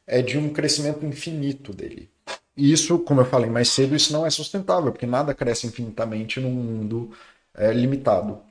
[0.08, 2.10] é de um crescimento infinito dele.
[2.56, 6.40] E isso, como eu falei mais cedo, isso não é sustentável, porque nada cresce infinitamente
[6.40, 7.12] num mundo
[7.54, 8.42] é, limitado.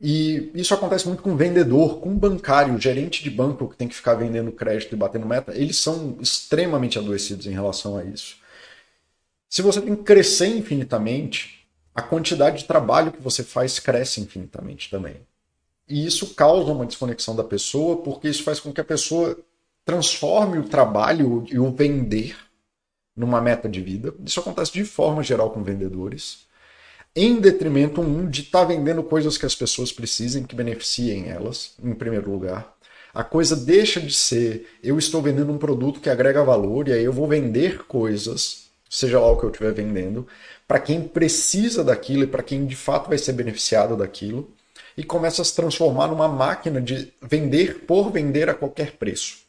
[0.00, 4.14] E isso acontece muito com vendedor, com bancário, gerente de banco que tem que ficar
[4.14, 5.52] vendendo crédito e batendo meta.
[5.56, 8.36] Eles são extremamente adoecidos em relação a isso.
[9.48, 14.88] Se você tem que crescer infinitamente, a quantidade de trabalho que você faz cresce infinitamente
[14.88, 15.16] também.
[15.88, 19.36] E isso causa uma desconexão da pessoa, porque isso faz com que a pessoa
[19.84, 22.36] transforme o trabalho e o vender
[23.18, 24.14] numa meta de vida.
[24.24, 26.46] Isso acontece de forma geral com vendedores,
[27.14, 31.74] em detrimento um de estar tá vendendo coisas que as pessoas precisem, que beneficiem elas,
[31.82, 32.74] em primeiro lugar.
[33.12, 37.02] A coisa deixa de ser eu estou vendendo um produto que agrega valor e aí
[37.02, 40.26] eu vou vender coisas, seja lá o que eu estiver vendendo,
[40.68, 44.48] para quem precisa daquilo e para quem de fato vai ser beneficiado daquilo,
[44.96, 49.47] e começa a se transformar numa máquina de vender por vender a qualquer preço.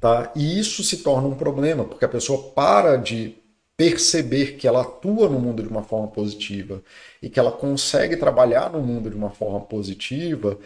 [0.00, 0.32] Tá?
[0.34, 3.36] E isso se torna um problema, porque a pessoa para de
[3.76, 6.82] perceber que ela atua no mundo de uma forma positiva
[7.20, 10.58] e que ela consegue trabalhar no mundo de uma forma positiva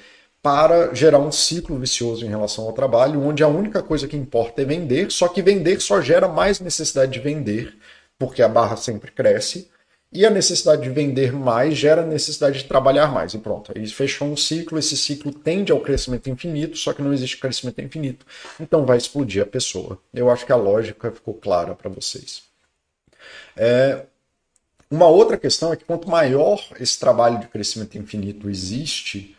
[0.43, 4.63] para gerar um ciclo vicioso em relação ao trabalho, onde a única coisa que importa
[4.63, 7.77] é vender, só que vender só gera mais necessidade de vender,
[8.19, 9.69] porque a barra sempre cresce,
[10.11, 13.35] e a necessidade de vender mais gera a necessidade de trabalhar mais.
[13.35, 17.13] E pronto, aí fechou um ciclo, esse ciclo tende ao crescimento infinito, só que não
[17.13, 18.27] existe crescimento infinito.
[18.59, 19.99] Então vai explodir a pessoa.
[20.13, 22.43] Eu acho que a lógica ficou clara para vocês.
[23.57, 24.05] É...
[24.91, 29.37] Uma outra questão é que quanto maior esse trabalho de crescimento infinito existe,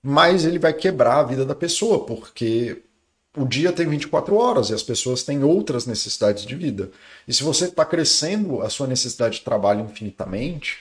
[0.00, 2.83] mais ele vai quebrar a vida da pessoa, porque
[3.36, 6.90] o dia tem 24 horas e as pessoas têm outras necessidades de vida.
[7.26, 10.78] E se você está crescendo a sua necessidade de trabalho infinitamente,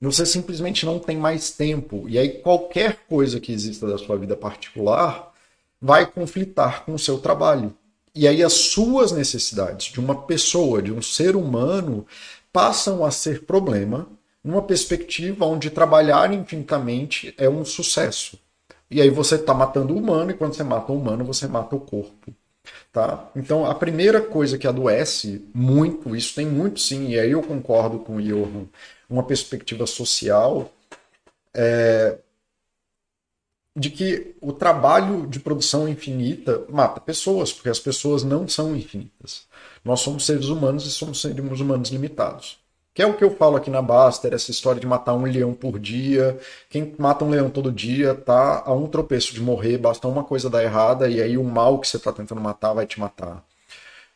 [0.00, 2.08] você simplesmente não tem mais tempo.
[2.08, 5.32] E aí qualquer coisa que exista da sua vida particular
[5.80, 7.74] vai conflitar com o seu trabalho.
[8.14, 12.06] E aí as suas necessidades de uma pessoa, de um ser humano,
[12.52, 14.06] passam a ser problema
[14.44, 18.38] numa perspectiva onde trabalhar infinitamente é um sucesso.
[18.92, 21.74] E aí você está matando o humano, e quando você mata o humano, você mata
[21.74, 22.32] o corpo.
[22.92, 23.30] Tá?
[23.34, 27.98] Então, a primeira coisa que adoece muito, isso tem muito sim, e aí eu concordo
[28.00, 28.66] com o Johan,
[29.08, 30.70] uma perspectiva social,
[31.54, 32.18] é
[33.74, 39.46] de que o trabalho de produção infinita mata pessoas, porque as pessoas não são infinitas.
[39.82, 42.58] Nós somos seres humanos e somos seres humanos limitados.
[42.94, 45.54] Que é o que eu falo aqui na Baster, essa história de matar um leão
[45.54, 46.38] por dia.
[46.68, 50.50] Quem mata um leão todo dia tá a um tropeço de morrer, basta uma coisa
[50.50, 53.42] dar errada e aí o mal que você está tentando matar vai te matar.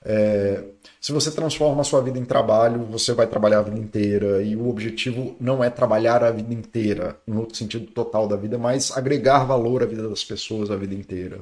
[0.04, 0.62] É,
[1.00, 4.54] se você transforma a sua vida em trabalho, você vai trabalhar a vida inteira e
[4.54, 9.44] o objetivo não é trabalhar a vida inteira, no sentido total da vida, mas agregar
[9.44, 11.40] valor à vida das pessoas a vida inteira.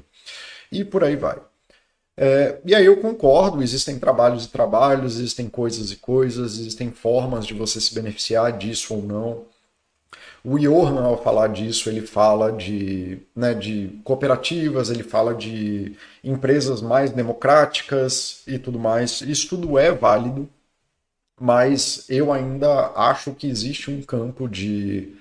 [0.73, 1.38] E por aí vai.
[2.16, 7.44] É, e aí eu concordo, existem trabalhos e trabalhos, existem coisas e coisas, existem formas
[7.46, 9.44] de você se beneficiar disso ou não.
[10.44, 16.83] O Johan, ao falar disso, ele fala de, né, de cooperativas, ele fala de empresas
[16.83, 19.22] mais democráticas e tudo mais.
[19.22, 20.48] Isso tudo é válido,
[21.40, 25.16] mas eu ainda acho que existe um campo de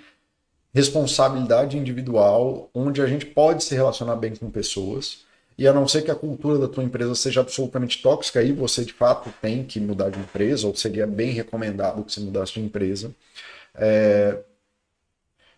[0.73, 5.22] responsabilidade individual onde a gente pode se relacionar bem com pessoas
[5.57, 8.83] e a não ser que a cultura da tua empresa seja absolutamente tóxica, aí você
[8.83, 12.61] de fato tem que mudar de empresa, ou seria bem recomendado que você mudasse de
[12.61, 13.11] empresa.
[13.75, 14.39] É...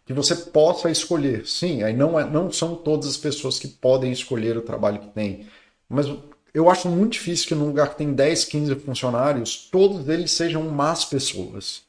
[0.05, 1.47] Que você possa escolher.
[1.47, 5.07] Sim, aí não, é, não são todas as pessoas que podem escolher o trabalho que
[5.07, 5.47] tem.
[5.89, 6.07] Mas
[6.53, 10.63] eu acho muito difícil que num lugar que tem 10, 15 funcionários, todos eles sejam
[10.63, 11.83] más pessoas.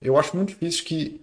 [0.00, 1.20] Eu acho muito difícil que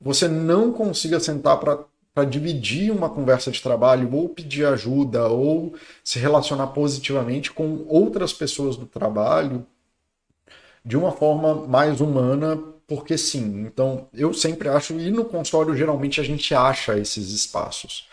[0.00, 1.84] você não consiga sentar para
[2.20, 8.30] para dividir uma conversa de trabalho, ou pedir ajuda, ou se relacionar positivamente com outras
[8.30, 9.66] pessoas do trabalho
[10.84, 13.62] de uma forma mais humana, porque sim.
[13.66, 18.06] Então, eu sempre acho, e no consultório geralmente a gente acha esses espaços.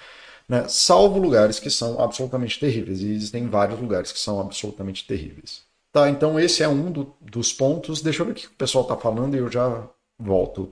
[0.47, 0.65] Né?
[0.69, 5.63] Salvo lugares que são absolutamente terríveis, e existem vários lugares que são absolutamente terríveis.
[5.91, 8.01] Tá, então esse é um do, dos pontos.
[8.01, 9.85] Deixa eu ver o que o pessoal está falando e eu já
[10.17, 10.71] volto.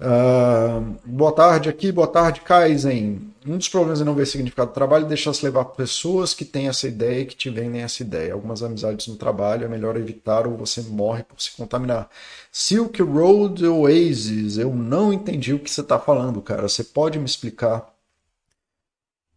[0.00, 3.32] Uh, boa tarde aqui, boa tarde, Kaizen.
[3.46, 6.68] Um dos problemas de não ver significado do trabalho é deixar-se levar pessoas que têm
[6.68, 8.32] essa ideia e que te vendem essa ideia.
[8.32, 12.08] Algumas amizades no trabalho é melhor evitar ou você morre por se contaminar.
[12.50, 16.62] Silk Road Oasis, eu não entendi o que você está falando, cara.
[16.68, 17.94] Você pode me explicar?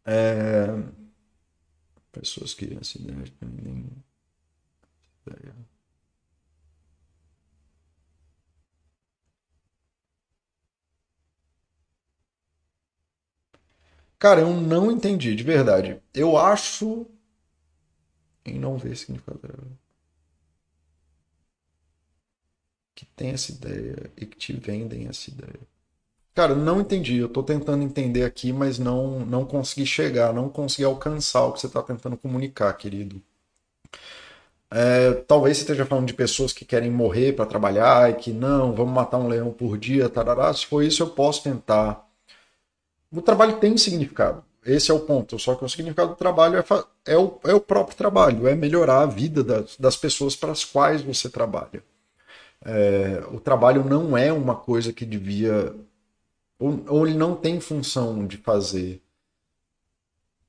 [0.05, 0.67] É...
[2.11, 3.23] Pessoas que essa ideia.
[14.19, 15.99] Cara, eu não entendi, de verdade.
[16.13, 17.08] Eu acho.
[18.43, 19.77] Em não ver significado.
[22.93, 25.60] Que tem essa ideia e que te vendem essa ideia.
[26.36, 27.17] Cara, não entendi.
[27.17, 31.62] Eu tô tentando entender aqui, mas não, não consegui chegar, não consegui alcançar o que
[31.62, 33.21] você tá tentando comunicar, querido.
[34.69, 38.73] É, talvez você esteja falando de pessoas que querem morrer para trabalhar e que não,
[38.73, 40.53] vamos matar um leão por dia, tarará.
[40.53, 42.06] Se for isso, eu posso tentar.
[43.11, 44.43] O trabalho tem significado.
[44.65, 45.39] Esse é o ponto.
[45.39, 46.63] Só que o significado do trabalho é,
[47.05, 50.65] é, o, é o próprio trabalho, é melhorar a vida das, das pessoas para as
[50.65, 51.83] quais você trabalha.
[52.65, 55.73] É, o trabalho não é uma coisa que devia.
[56.59, 59.01] Ou, ou ele não tem função de fazer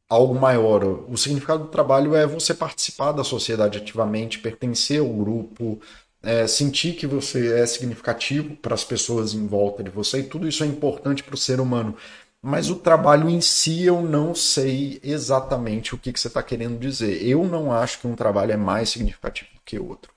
[0.08, 0.84] algo maior.
[0.84, 5.80] O significado do trabalho é você participar da sociedade ativamente, pertencer ao grupo,
[6.22, 10.48] é, sentir que você é significativo para as pessoas em volta de você, e tudo
[10.48, 11.94] isso é importante para o ser humano.
[12.40, 16.78] Mas o trabalho em si eu não sei exatamente o que, que você está querendo
[16.78, 17.22] dizer.
[17.26, 20.12] Eu não acho que um trabalho é mais significativo que outro.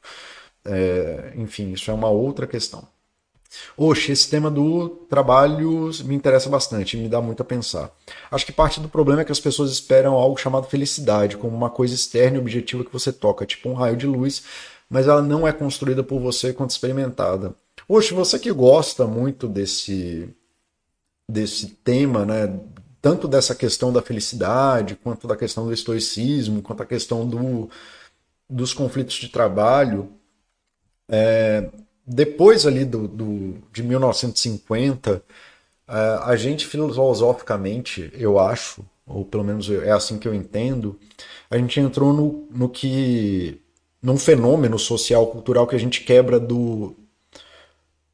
[0.63, 2.87] É, enfim, isso é uma outra questão.
[3.75, 7.91] Oxe, esse tema do trabalho me interessa bastante, me dá muito a pensar.
[8.31, 11.69] Acho que parte do problema é que as pessoas esperam algo chamado felicidade, como uma
[11.69, 14.43] coisa externa e objetiva que você toca, tipo um raio de luz,
[14.89, 17.53] mas ela não é construída por você quando experimentada.
[17.89, 20.29] Oxe, você que gosta muito desse,
[21.31, 22.59] desse tema, né?
[23.01, 27.69] tanto dessa questão da felicidade, quanto da questão do estoicismo, quanto a questão do,
[28.49, 30.11] dos conflitos de trabalho,
[31.09, 31.69] é,
[32.05, 35.23] depois ali do, do, de 1950,
[35.87, 40.99] é, a gente filosoficamente, eu acho, ou pelo menos é assim que eu entendo,
[41.49, 43.59] a gente entrou no, no que
[44.01, 46.95] num fenômeno social cultural que a gente quebra do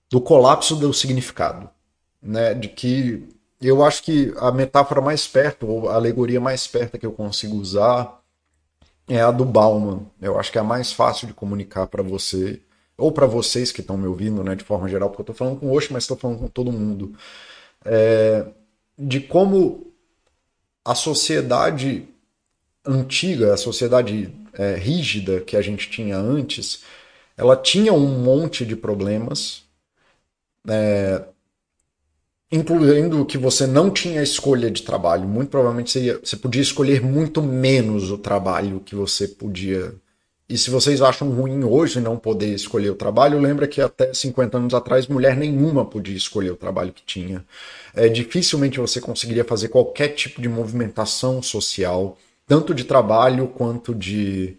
[0.09, 1.69] do colapso do significado,
[2.21, 2.53] né?
[2.53, 3.27] De que
[3.61, 7.55] eu acho que a metáfora mais perto, ou a alegoria mais perto que eu consigo
[7.57, 8.21] usar
[9.07, 10.05] é a do Bauman.
[10.21, 12.61] Eu acho que é a mais fácil de comunicar para você
[12.97, 15.59] ou para vocês que estão me ouvindo, né, de forma geral, porque eu estou falando
[15.59, 17.15] com o mas estou falando com todo mundo,
[17.85, 18.47] é,
[18.97, 19.93] de como
[20.83, 22.07] a sociedade
[22.83, 26.83] antiga, a sociedade é, rígida que a gente tinha antes,
[27.37, 29.63] ela tinha um monte de problemas,
[30.67, 31.23] é,
[32.51, 35.27] incluindo que você não tinha escolha de trabalho.
[35.27, 39.93] Muito provavelmente você, ia, você podia escolher muito menos o trabalho que você podia
[40.49, 44.57] e se vocês acham ruim hoje não poder escolher o trabalho, lembra que até 50
[44.57, 47.45] anos atrás mulher nenhuma podia escolher o trabalho que tinha.
[47.93, 54.55] É, dificilmente você conseguiria fazer qualquer tipo de movimentação social, tanto de trabalho quanto de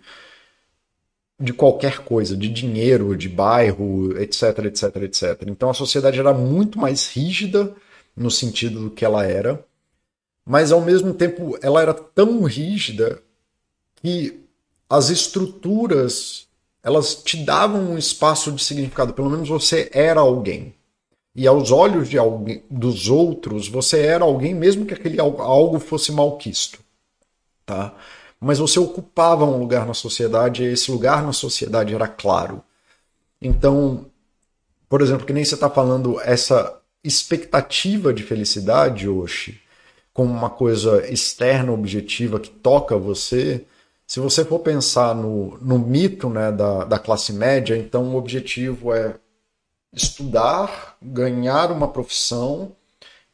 [1.40, 5.42] de qualquer coisa, de dinheiro, de bairro, etc, etc, etc.
[5.46, 7.74] Então a sociedade era muito mais rígida
[8.16, 9.64] no sentido do que ela era,
[10.44, 13.22] mas ao mesmo tempo ela era tão rígida
[14.02, 14.40] que
[14.90, 16.48] as estruturas
[16.82, 20.74] elas te davam um espaço de significado, pelo menos você era alguém.
[21.34, 26.10] E aos olhos de alguém, dos outros, você era alguém mesmo que aquele algo fosse
[26.10, 26.80] malquisto,
[27.64, 27.94] tá?
[28.40, 32.62] Mas você ocupava um lugar na sociedade e esse lugar na sociedade era claro.
[33.40, 34.06] Então,
[34.88, 39.60] por exemplo, que nem você está falando essa expectativa de felicidade, Oshi,
[40.12, 43.64] como uma coisa externa, objetiva, que toca você,
[44.06, 48.92] se você for pensar no, no mito né, da, da classe média, então o objetivo
[48.94, 49.14] é
[49.92, 52.72] estudar, ganhar uma profissão,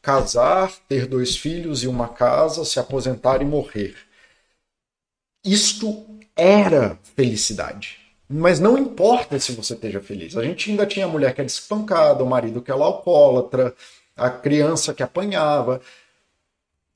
[0.01, 3.95] casar, ter dois filhos e uma casa, se aposentar e morrer.
[5.45, 6.03] Isto
[6.35, 7.99] era felicidade.
[8.27, 10.35] Mas não importa se você esteja feliz.
[10.35, 13.75] A gente ainda tinha a mulher que era espancada, o marido que era alcoólatra,
[14.17, 15.79] a criança que apanhava.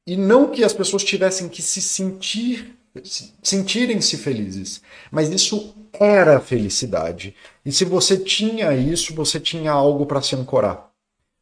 [0.08, 2.76] E não que as pessoas tivessem que se sentir
[3.44, 4.82] sentirem-se felizes.
[5.12, 7.36] Mas isso era felicidade.
[7.64, 10.90] E se você tinha isso, você tinha algo para se ancorar.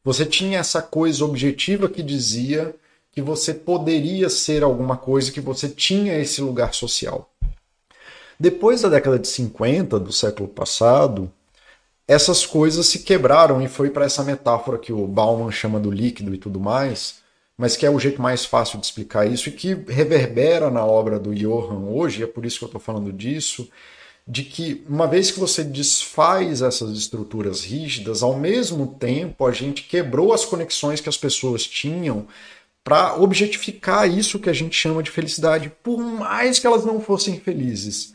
[0.04, 2.74] Você tinha essa coisa objetiva que dizia
[3.18, 7.28] que você poderia ser alguma coisa, que você tinha esse lugar social.
[8.38, 11.28] Depois da década de 50 do século passado,
[12.06, 16.32] essas coisas se quebraram e foi para essa metáfora que o Bauman chama do líquido
[16.32, 17.16] e tudo mais,
[17.56, 21.18] mas que é o jeito mais fácil de explicar isso e que reverbera na obra
[21.18, 23.68] do Johann hoje, é por isso que eu estou falando disso,
[24.28, 29.82] de que uma vez que você desfaz essas estruturas rígidas, ao mesmo tempo a gente
[29.82, 32.28] quebrou as conexões que as pessoas tinham
[32.82, 37.38] para objetificar isso que a gente chama de felicidade, por mais que elas não fossem
[37.38, 38.14] felizes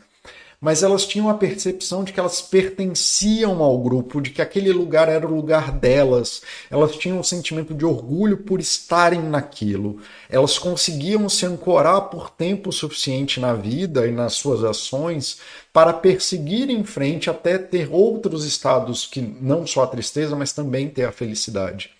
[0.64, 5.10] mas elas tinham a percepção de que elas pertenciam ao grupo, de que aquele lugar
[5.10, 6.40] era o lugar delas.
[6.70, 10.00] Elas tinham um sentimento de orgulho por estarem naquilo.
[10.26, 15.38] Elas conseguiam se ancorar por tempo suficiente na vida e nas suas ações
[15.70, 20.88] para perseguir em frente até ter outros estados que não só a tristeza, mas também
[20.88, 21.93] ter a felicidade.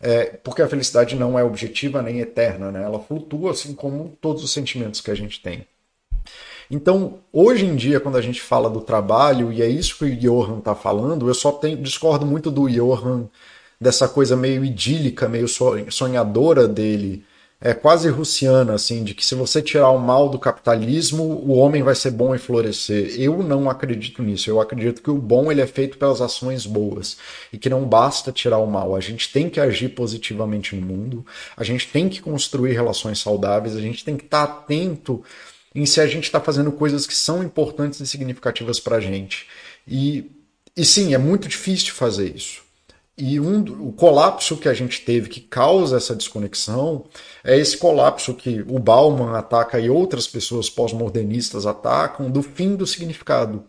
[0.00, 2.82] É, porque a felicidade não é objetiva nem eterna, né?
[2.82, 5.66] ela flutua assim como todos os sentimentos que a gente tem.
[6.70, 10.16] Então, hoje em dia, quando a gente fala do trabalho, e é isso que o
[10.16, 13.28] Johan está falando, eu só tenho, discordo muito do Johan,
[13.80, 17.24] dessa coisa meio idílica, meio sonhadora dele,
[17.62, 21.82] é quase russiana, assim, de que se você tirar o mal do capitalismo, o homem
[21.82, 23.20] vai ser bom e florescer.
[23.20, 24.48] Eu não acredito nisso.
[24.48, 27.18] Eu acredito que o bom ele é feito pelas ações boas
[27.52, 28.96] e que não basta tirar o mal.
[28.96, 33.76] A gente tem que agir positivamente no mundo, a gente tem que construir relações saudáveis,
[33.76, 35.22] a gente tem que estar atento
[35.74, 39.46] em se a gente está fazendo coisas que são importantes e significativas para a gente.
[39.86, 40.30] E,
[40.74, 42.69] e sim, é muito difícil fazer isso.
[43.22, 47.04] E um, o colapso que a gente teve que causa essa desconexão
[47.44, 52.86] é esse colapso que o Bauman ataca e outras pessoas pós-modernistas atacam do fim do
[52.86, 53.62] significado.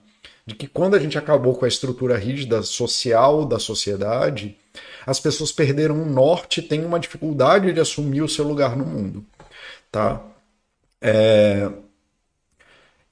[0.45, 4.57] De que quando a gente acabou com a estrutura rígida social da sociedade,
[5.05, 8.85] as pessoas perderam o norte e têm uma dificuldade de assumir o seu lugar no
[8.85, 9.25] mundo.
[9.91, 10.23] Tá?
[11.01, 11.69] É...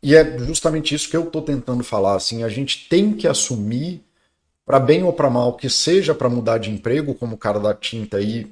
[0.02, 2.16] E é justamente isso que eu estou tentando falar.
[2.16, 4.02] Assim, a gente tem que assumir,
[4.70, 7.74] para bem ou para mal, que seja para mudar de emprego, como o cara da
[7.74, 8.46] tinta aí,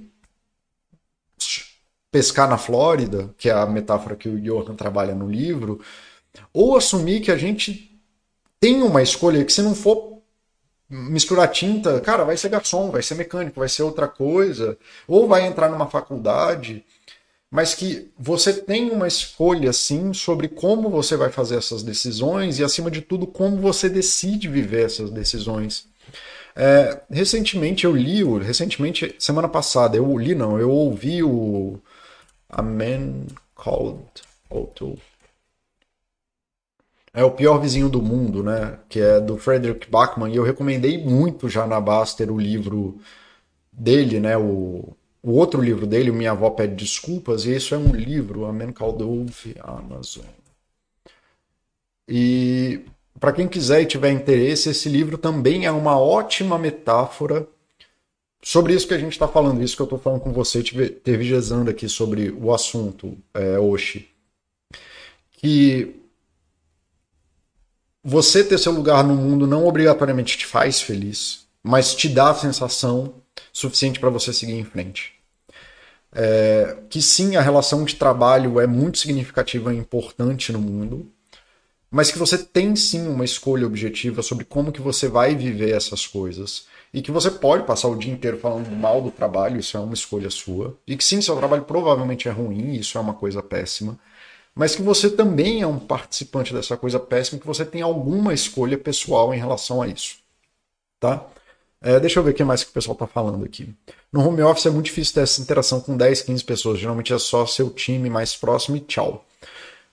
[2.12, 5.80] pescar na Flórida, que é a metáfora que o Johan trabalha no livro,
[6.52, 8.02] ou assumir que a gente
[8.60, 10.18] tem uma escolha que se não for
[10.90, 14.76] misturar tinta, cara, vai ser garçom, vai ser mecânico, vai ser outra coisa,
[15.08, 16.84] ou vai entrar numa faculdade
[17.50, 22.64] mas que você tem uma escolha sim sobre como você vai fazer essas decisões e,
[22.64, 25.88] acima de tudo, como você decide viver essas decisões.
[26.56, 31.80] É, recentemente eu li, recentemente, semana passada, eu li, não, eu ouvi o
[32.50, 34.04] A Man Called
[34.50, 34.98] Otto.
[37.14, 38.80] É o pior vizinho do mundo, né?
[38.90, 43.00] Que é do Frederick Bachmann, e eu recomendei muito já na Baster o livro
[43.72, 44.38] dele, né?
[44.38, 44.96] O
[45.28, 48.54] o outro livro dele, o Minha Avó Pede Desculpas, e isso é um livro, a
[48.54, 50.24] Man Called Wolf, Amazon.
[52.08, 52.86] E
[53.20, 57.48] para quem quiser e tiver interesse, esse livro também é uma ótima metáfora
[58.42, 60.64] sobre isso que a gente está falando, isso que eu estou falando com você,
[61.04, 63.58] tervigesando aqui sobre o assunto, é.
[65.32, 65.96] Que
[68.04, 72.36] você ter seu lugar no mundo não obrigatoriamente te faz feliz, mas te dá a
[72.36, 73.16] sensação
[73.52, 75.18] suficiente para você seguir em frente
[76.14, 81.12] é, que sim, a relação de trabalho é muito significativa e importante no mundo,
[81.90, 86.06] mas que você tem sim uma escolha objetiva sobre como que você vai viver essas
[86.06, 89.80] coisas e que você pode passar o dia inteiro falando mal do trabalho, isso é
[89.80, 93.42] uma escolha sua, e que sim, seu trabalho provavelmente é ruim, isso é uma coisa
[93.42, 93.98] péssima,
[94.56, 98.78] mas que você também é um participante dessa coisa péssima, que você tem alguma escolha
[98.78, 100.18] pessoal em relação a isso,
[101.00, 101.26] tá?
[101.80, 103.70] É, deixa eu ver o que mais que o pessoal está falando aqui.
[104.12, 106.80] No home office é muito difícil ter essa interação com 10, 15 pessoas.
[106.80, 109.24] Geralmente é só seu time mais próximo e tchau.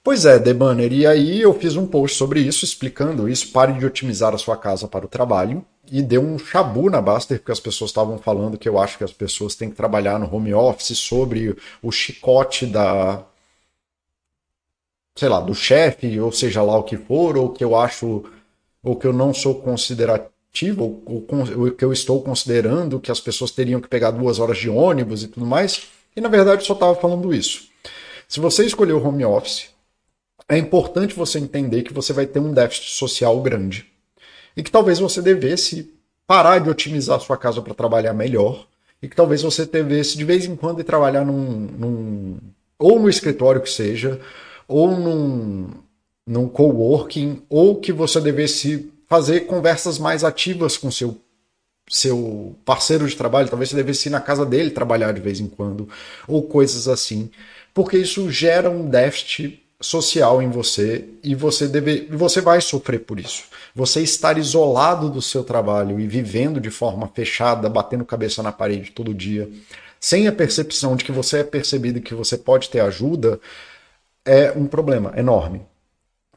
[0.05, 3.51] Pois é, Debanner, e aí eu fiz um post sobre isso, explicando isso.
[3.51, 5.65] Pare de otimizar a sua casa para o trabalho.
[5.91, 9.05] E deu um chabu na Baster, porque as pessoas estavam falando que eu acho que
[9.05, 13.25] as pessoas têm que trabalhar no home office sobre o chicote da.
[15.17, 18.25] sei lá, do chefe, ou seja lá o que for, ou que eu acho.
[18.83, 20.29] ou que eu não sou considerado
[20.77, 24.59] o, o, o que eu estou considerando que as pessoas teriam que pegar duas horas
[24.59, 25.89] de ônibus e tudo mais.
[26.15, 27.69] E na verdade eu só estava falando isso.
[28.29, 29.74] Se você escolher o home office,
[30.49, 33.87] é importante você entender que você vai ter um déficit social grande.
[34.57, 35.93] E que talvez você devesse
[36.27, 38.67] parar de otimizar sua casa para trabalhar melhor.
[39.03, 42.39] E que talvez você devesse de vez em quando ir trabalhar num, num
[42.79, 44.21] ou no escritório que seja,
[44.67, 45.71] ou num,
[46.27, 51.19] num coworking, ou que você devesse fazer conversas mais ativas com seu
[51.89, 55.47] seu parceiro de trabalho, talvez você devesse ir na casa dele trabalhar de vez em
[55.47, 55.87] quando,
[56.27, 57.31] ou coisas assim,
[57.75, 63.19] porque isso gera um déficit social em você e você deve, você vai sofrer por
[63.19, 63.45] isso.
[63.75, 68.93] Você estar isolado do seu trabalho e vivendo de forma fechada, batendo cabeça na parede
[68.93, 69.51] todo dia,
[70.01, 73.41] sem a percepção de que você é percebido e que você pode ter ajuda,
[74.25, 75.63] é um problema enorme.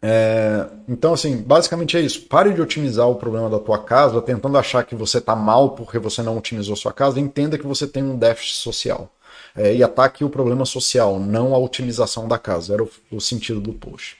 [0.01, 2.21] É, então, assim, basicamente é isso.
[2.27, 5.97] Pare de otimizar o problema da tua casa, tentando achar que você está mal porque
[5.99, 7.19] você não otimizou sua casa.
[7.19, 9.11] Entenda que você tem um déficit social.
[9.57, 12.75] É, e ataque o problema social, não a otimização da casa.
[12.75, 14.15] Era o, o sentido do post.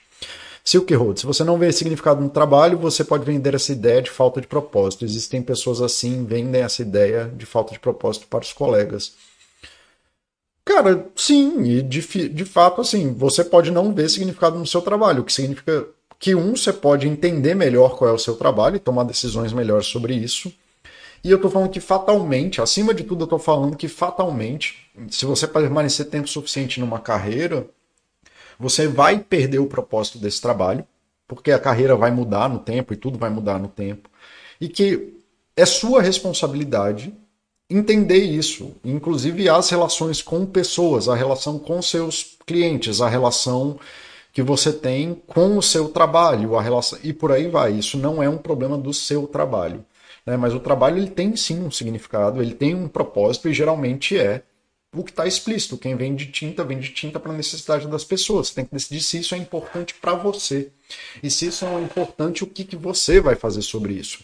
[0.64, 1.20] Silk Road.
[1.20, 4.46] Se você não vê significado no trabalho, você pode vender essa ideia de falta de
[4.46, 5.04] propósito.
[5.04, 9.14] Existem pessoas assim, vendem essa ideia de falta de propósito para os colegas.
[10.66, 15.22] Cara, sim, e de, de fato, assim, você pode não ver significado no seu trabalho,
[15.22, 15.86] o que significa
[16.18, 19.86] que, um, você pode entender melhor qual é o seu trabalho e tomar decisões melhores
[19.86, 20.52] sobre isso.
[21.22, 25.24] E eu tô falando que fatalmente, acima de tudo, eu tô falando que fatalmente, se
[25.24, 27.66] você permanecer tempo suficiente numa carreira,
[28.58, 30.86] você vai perder o propósito desse trabalho,
[31.26, 34.08] porque a carreira vai mudar no tempo e tudo vai mudar no tempo,
[34.60, 35.14] e que
[35.56, 37.12] é sua responsabilidade
[37.70, 43.78] entender isso, inclusive as relações com pessoas, a relação com seus clientes, a relação
[44.32, 47.72] que você tem com o seu trabalho, a relação e por aí vai.
[47.72, 49.84] Isso não é um problema do seu trabalho,
[50.28, 50.36] né?
[50.36, 54.42] Mas o trabalho ele tem sim um significado, ele tem um propósito e geralmente é
[54.94, 55.78] o que está explícito.
[55.78, 58.48] Quem vende tinta, vende tinta para a necessidade das pessoas.
[58.48, 60.70] Você tem que decidir se isso é importante para você.
[61.22, 64.22] E se isso não é importante, o que, que você vai fazer sobre isso.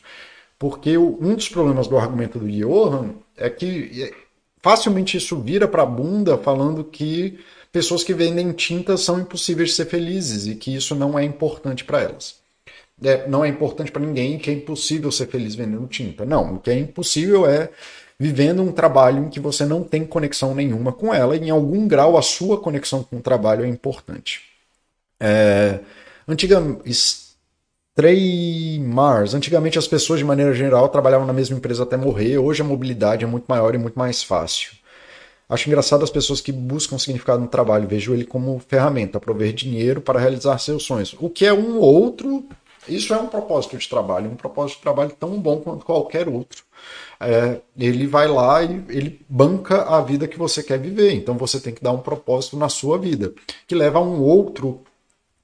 [0.58, 4.14] Porque um dos problemas do argumento do Johan é que é,
[4.62, 7.38] facilmente isso vira para a bunda falando que
[7.72, 11.82] pessoas que vendem tinta são impossíveis de ser felizes e que isso não é importante
[11.82, 12.43] para elas.
[13.02, 16.24] É, não é importante para ninguém que é impossível ser feliz vendendo tinta.
[16.24, 17.70] Não, o que é impossível é
[18.18, 21.86] vivendo um trabalho em que você não tem conexão nenhuma com ela, e em algum
[21.88, 24.42] grau a sua conexão com o trabalho é importante.
[25.18, 25.80] É,
[26.26, 26.60] antiga,
[28.80, 29.34] Mars.
[29.34, 32.38] Antigamente as pessoas, de maneira geral, trabalhavam na mesma empresa até morrer.
[32.38, 34.72] Hoje a mobilidade é muito maior e muito mais fácil.
[35.48, 37.86] Acho engraçado as pessoas que buscam significado no trabalho.
[37.86, 41.14] Vejo ele como ferramenta, prover dinheiro para realizar seus sonhos.
[41.20, 42.44] O que é um outro.
[42.88, 46.64] Isso é um propósito de trabalho, um propósito de trabalho tão bom quanto qualquer outro.
[47.20, 51.12] É, ele vai lá e ele banca a vida que você quer viver.
[51.12, 53.32] Então você tem que dar um propósito na sua vida,
[53.66, 54.82] que leva a um outro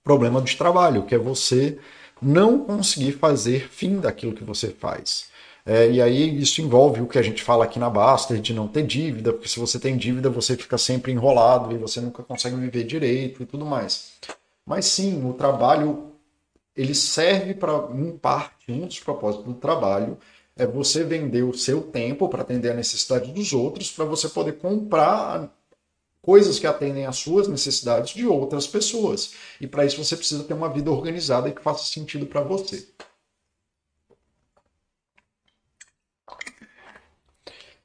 [0.04, 1.78] problema de trabalho, que é você
[2.20, 5.30] não conseguir fazer fim daquilo que você faz.
[5.64, 8.66] É, e aí isso envolve o que a gente fala aqui na Baster de não
[8.66, 12.56] ter dívida, porque se você tem dívida você fica sempre enrolado e você nunca consegue
[12.56, 14.12] viver direito e tudo mais.
[14.66, 16.09] Mas sim, o trabalho
[16.76, 20.18] ele serve para, em parte, um dos propósitos do trabalho
[20.56, 24.58] é você vender o seu tempo para atender a necessidade dos outros, para você poder
[24.58, 25.50] comprar
[26.20, 29.34] coisas que atendem às suas necessidades de outras pessoas.
[29.60, 32.88] E para isso você precisa ter uma vida organizada e que faça sentido para você.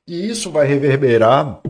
[0.07, 1.61] E isso vai reverberar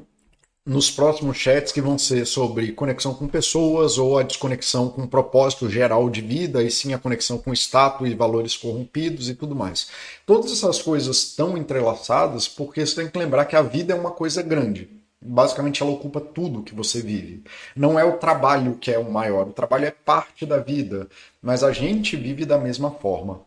[0.65, 5.07] nos próximos chats que vão ser sobre conexão com pessoas ou a desconexão com o
[5.07, 9.55] propósito geral de vida e sim a conexão com status e valores corrompidos e tudo
[9.55, 9.89] mais.
[10.25, 14.11] Todas essas coisas estão entrelaçadas porque você tem que lembrar que a vida é uma
[14.11, 14.89] coisa grande
[15.25, 17.43] basicamente ela ocupa tudo que você vive.
[17.75, 21.07] Não é o trabalho que é o maior, o trabalho é parte da vida,
[21.41, 23.41] mas a gente vive da mesma forma.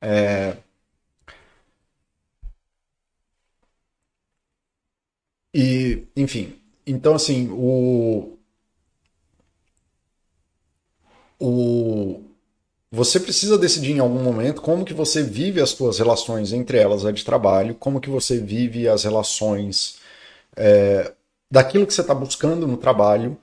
[0.00, 0.56] É...
[5.54, 6.57] E, enfim,
[6.90, 8.36] então assim, o.
[11.40, 12.22] O.
[12.90, 17.04] Você precisa decidir em algum momento como que você vive as suas relações, entre elas
[17.04, 19.98] a de trabalho, como que você vive as relações
[20.56, 21.12] é,
[21.50, 23.38] daquilo que você está buscando no trabalho.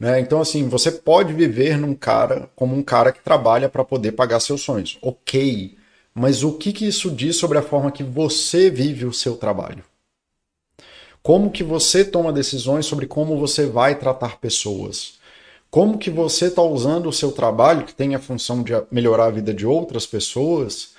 [0.00, 0.18] Né?
[0.20, 4.40] Então, assim, você pode viver num cara como um cara que trabalha para poder pagar
[4.40, 4.98] seus sonhos.
[5.00, 5.76] Ok.
[6.14, 9.84] Mas o que, que isso diz sobre a forma que você vive o seu trabalho?
[11.22, 15.20] Como que você toma decisões sobre como você vai tratar pessoas?
[15.70, 19.30] Como que você está usando o seu trabalho, que tem a função de melhorar a
[19.30, 20.92] vida de outras pessoas,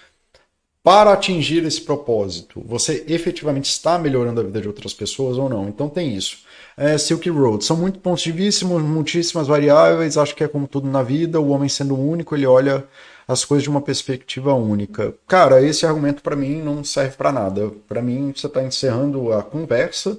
[0.84, 5.70] para atingir esse propósito, você efetivamente está melhorando a vida de outras pessoas ou não?
[5.70, 6.40] Então tem isso.
[6.76, 7.64] É, Silk Road.
[7.64, 10.18] São muito pontos de vista, muitíssimas variáveis.
[10.18, 11.40] Acho que é como tudo na vida.
[11.40, 12.84] O homem sendo único, ele olha
[13.28, 15.14] as coisas de uma perspectiva única.
[15.28, 17.72] Cara, esse argumento para mim não serve para nada.
[17.88, 20.18] Para mim, você está encerrando a conversa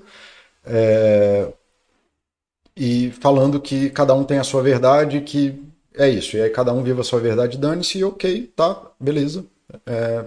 [0.65, 1.49] é...
[2.77, 5.63] e falando que cada um tem a sua verdade, que
[5.95, 6.37] é isso.
[6.37, 9.45] E aí cada um vive a sua verdade, dane-se, ok, tá, beleza.
[9.87, 10.25] É,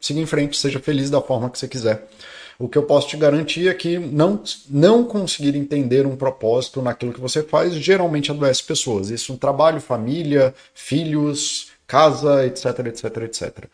[0.00, 2.06] siga em frente, seja feliz da forma que você quiser.
[2.58, 7.12] O que eu posso te garantir é que não, não conseguir entender um propósito naquilo
[7.12, 9.10] que você faz geralmente adoece pessoas.
[9.10, 13.64] Isso trabalho, família, filhos, casa, etc, etc, etc.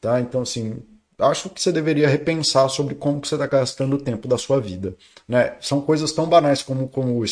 [0.00, 0.20] Tá?
[0.20, 0.82] Então, assim,
[1.18, 4.60] acho que você deveria repensar sobre como que você está gastando o tempo da sua
[4.60, 4.94] vida.
[5.28, 5.54] Né?
[5.60, 7.24] São coisas tão banais como, como o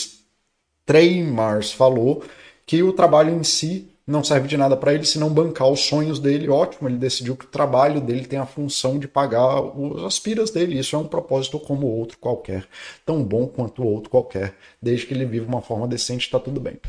[0.84, 2.24] Trey Mars falou,
[2.66, 5.80] que o trabalho em si não serve de nada para ele se não bancar os
[5.80, 6.49] sonhos dele.
[6.49, 9.59] Ótimo, ele decidiu que o trabalho dele tem a função de pagar
[9.99, 10.78] as aspiras dele.
[10.78, 12.66] Isso é um propósito como outro qualquer,
[13.05, 16.80] tão bom quanto outro qualquer, desde que ele viva uma forma decente, está tudo bem.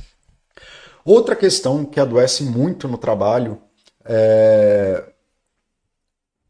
[1.04, 3.62] Outra questão que adoece muito no trabalho
[4.06, 5.04] é...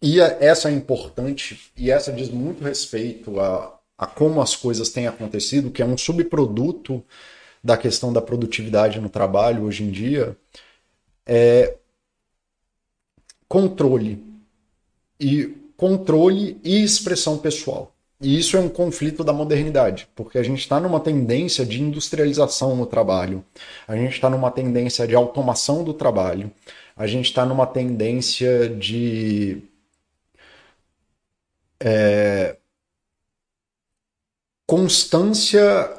[0.02, 5.08] e essa é importante e essa diz muito respeito a, a como as coisas têm
[5.08, 7.04] acontecido, que é um subproduto
[7.64, 10.38] da questão da produtividade no trabalho hoje em dia
[11.32, 11.78] é
[13.48, 14.24] controle
[15.20, 17.96] e controle e expressão pessoal.
[18.22, 22.76] E isso é um conflito da modernidade, porque a gente está numa tendência de industrialização
[22.76, 23.46] no trabalho,
[23.88, 26.52] a gente está numa tendência de automação do trabalho,
[26.98, 29.64] a gente está numa tendência de.
[31.82, 32.58] É,
[34.68, 35.92] constância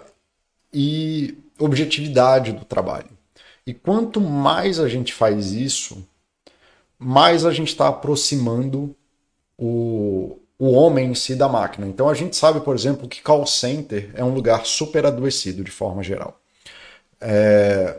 [0.73, 3.11] e objetividade do trabalho.
[3.67, 6.07] E quanto mais a gente faz isso,
[6.99, 8.95] mais a gente está aproximando
[9.59, 11.87] o, o homem em si da máquina.
[11.87, 15.71] Então a gente sabe, por exemplo, que call center é um lugar super adoecido de
[15.71, 16.39] forma geral.
[17.19, 17.97] É...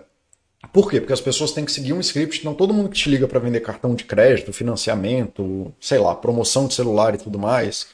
[0.72, 1.02] Por quê?
[1.02, 3.40] Porque as pessoas têm que seguir um script, então todo mundo que te liga para
[3.40, 7.88] vender cartão de crédito, financiamento, sei lá, promoção de celular e tudo mais,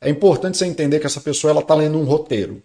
[0.00, 2.60] é importante você entender que essa pessoa ela está lendo um roteiro.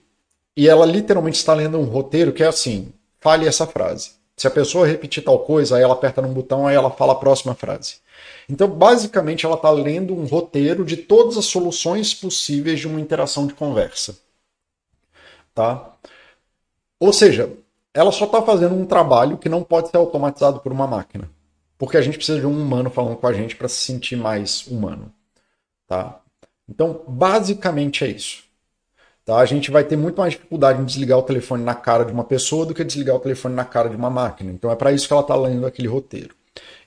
[0.58, 4.14] E ela literalmente está lendo um roteiro que é assim: fale essa frase.
[4.40, 7.16] Se a pessoa repetir tal coisa, aí ela aperta num botão, aí ela fala a
[7.18, 7.98] próxima frase.
[8.48, 13.46] Então, basicamente, ela está lendo um roteiro de todas as soluções possíveis de uma interação
[13.46, 14.18] de conversa.
[15.54, 15.94] Tá?
[16.98, 17.52] Ou seja,
[17.94, 21.30] ela só está fazendo um trabalho que não pode ser automatizado por uma máquina.
[21.78, 24.66] Porque a gente precisa de um humano falando com a gente para se sentir mais
[24.68, 25.12] humano.
[25.86, 26.22] Tá?
[26.66, 28.46] Então, basicamente é isso.
[29.26, 29.38] Tá?
[29.38, 32.24] A gente vai ter muito mais dificuldade em desligar o telefone na cara de uma
[32.24, 34.52] pessoa do que desligar o telefone na cara de uma máquina.
[34.52, 36.40] Então, é para isso que ela está lendo aquele roteiro.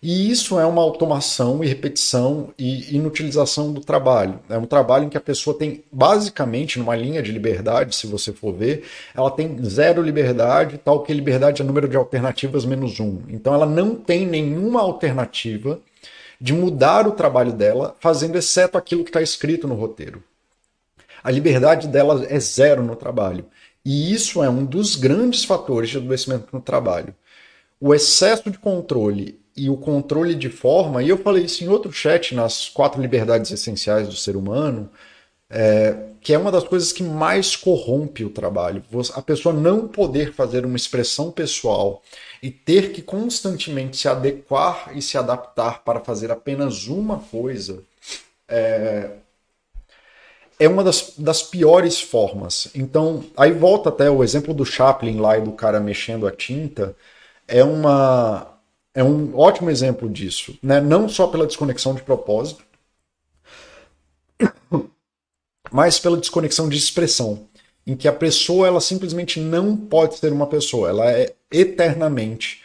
[0.03, 4.41] E isso é uma automação e repetição e inutilização do trabalho.
[4.49, 8.33] É um trabalho em que a pessoa tem, basicamente, numa linha de liberdade, se você
[8.33, 13.21] for ver, ela tem zero liberdade, tal que liberdade é número de alternativas menos um.
[13.29, 15.79] Então ela não tem nenhuma alternativa
[16.41, 20.21] de mudar o trabalho dela, fazendo exceto aquilo que está escrito no roteiro.
[21.23, 23.47] A liberdade dela é zero no trabalho.
[23.85, 27.15] E isso é um dos grandes fatores de adoecimento no trabalho.
[27.81, 31.93] O excesso de controle e o controle de forma, e eu falei isso em outro
[31.93, 34.89] chat, nas quatro liberdades essenciais do ser humano,
[35.51, 38.83] é, que é uma das coisas que mais corrompe o trabalho.
[39.15, 42.03] A pessoa não poder fazer uma expressão pessoal
[42.43, 47.83] e ter que constantemente se adequar e se adaptar para fazer apenas uma coisa
[48.49, 49.11] é,
[50.65, 52.69] é uma das, das piores formas.
[52.75, 56.97] Então, aí volta até o exemplo do Chaplin lá e do cara mexendo a tinta,
[57.49, 58.49] é uma
[58.95, 60.81] é um ótimo exemplo disso, né?
[60.81, 62.63] Não só pela desconexão de propósito,
[65.73, 67.49] mas pela desconexão de expressão,
[67.87, 72.63] em que a pessoa ela simplesmente não pode ser uma pessoa, ela é eternamente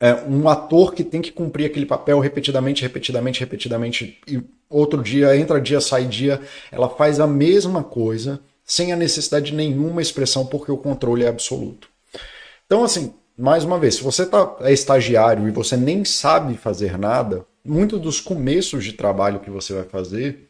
[0.00, 4.40] é um ator que tem que cumprir aquele papel repetidamente, repetidamente, repetidamente, e
[4.70, 6.40] outro dia entra dia, sai dia,
[6.70, 11.28] ela faz a mesma coisa sem a necessidade de nenhuma expressão porque o controle é
[11.28, 11.88] absoluto.
[12.66, 16.98] Então, assim, mais uma vez, se você tá, é estagiário e você nem sabe fazer
[16.98, 20.48] nada, muitos dos começos de trabalho que você vai fazer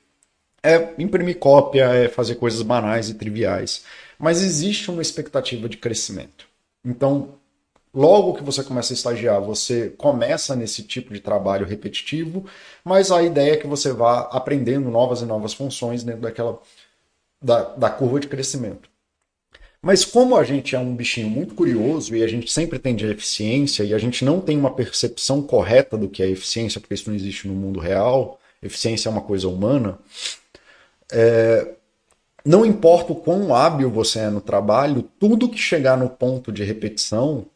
[0.63, 3.85] é imprimir cópia, é fazer coisas banais e triviais.
[4.19, 6.47] Mas existe uma expectativa de crescimento.
[6.85, 7.38] Então,
[7.93, 12.45] logo que você começa a estagiar, você começa nesse tipo de trabalho repetitivo,
[12.85, 16.61] mas a ideia é que você vá aprendendo novas e novas funções dentro daquela
[17.41, 18.89] da, da curva de crescimento.
[19.81, 23.11] Mas como a gente é um bichinho muito curioso e a gente sempre tende a
[23.11, 27.09] eficiência e a gente não tem uma percepção correta do que é eficiência, porque isso
[27.09, 29.99] não existe no mundo real, eficiência é uma coisa humana,
[31.13, 31.75] é,
[32.45, 36.65] não importa o quão hábil você é no trabalho, tudo que chegar no ponto de
[36.65, 37.47] repetição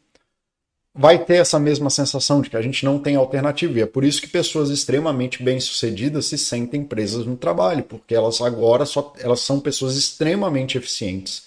[0.95, 3.78] vai ter essa mesma sensação de que a gente não tem alternativa.
[3.78, 8.40] E é por isso que pessoas extremamente bem-sucedidas se sentem presas no trabalho, porque elas
[8.40, 11.45] agora só elas são pessoas extremamente eficientes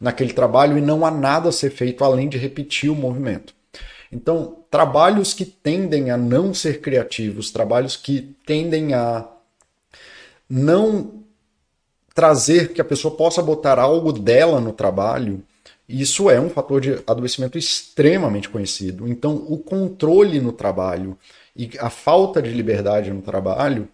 [0.00, 3.54] naquele trabalho e não há nada a ser feito além de repetir o movimento.
[4.10, 9.28] Então, trabalhos que tendem a não ser criativos, trabalhos que tendem a
[10.48, 11.20] não
[12.12, 15.42] trazer que a pessoa possa botar algo dela no trabalho,
[15.90, 19.08] isso é um fator de adoecimento extremamente conhecido.
[19.08, 21.16] Então, o controle no trabalho
[21.56, 23.88] e a falta de liberdade no trabalho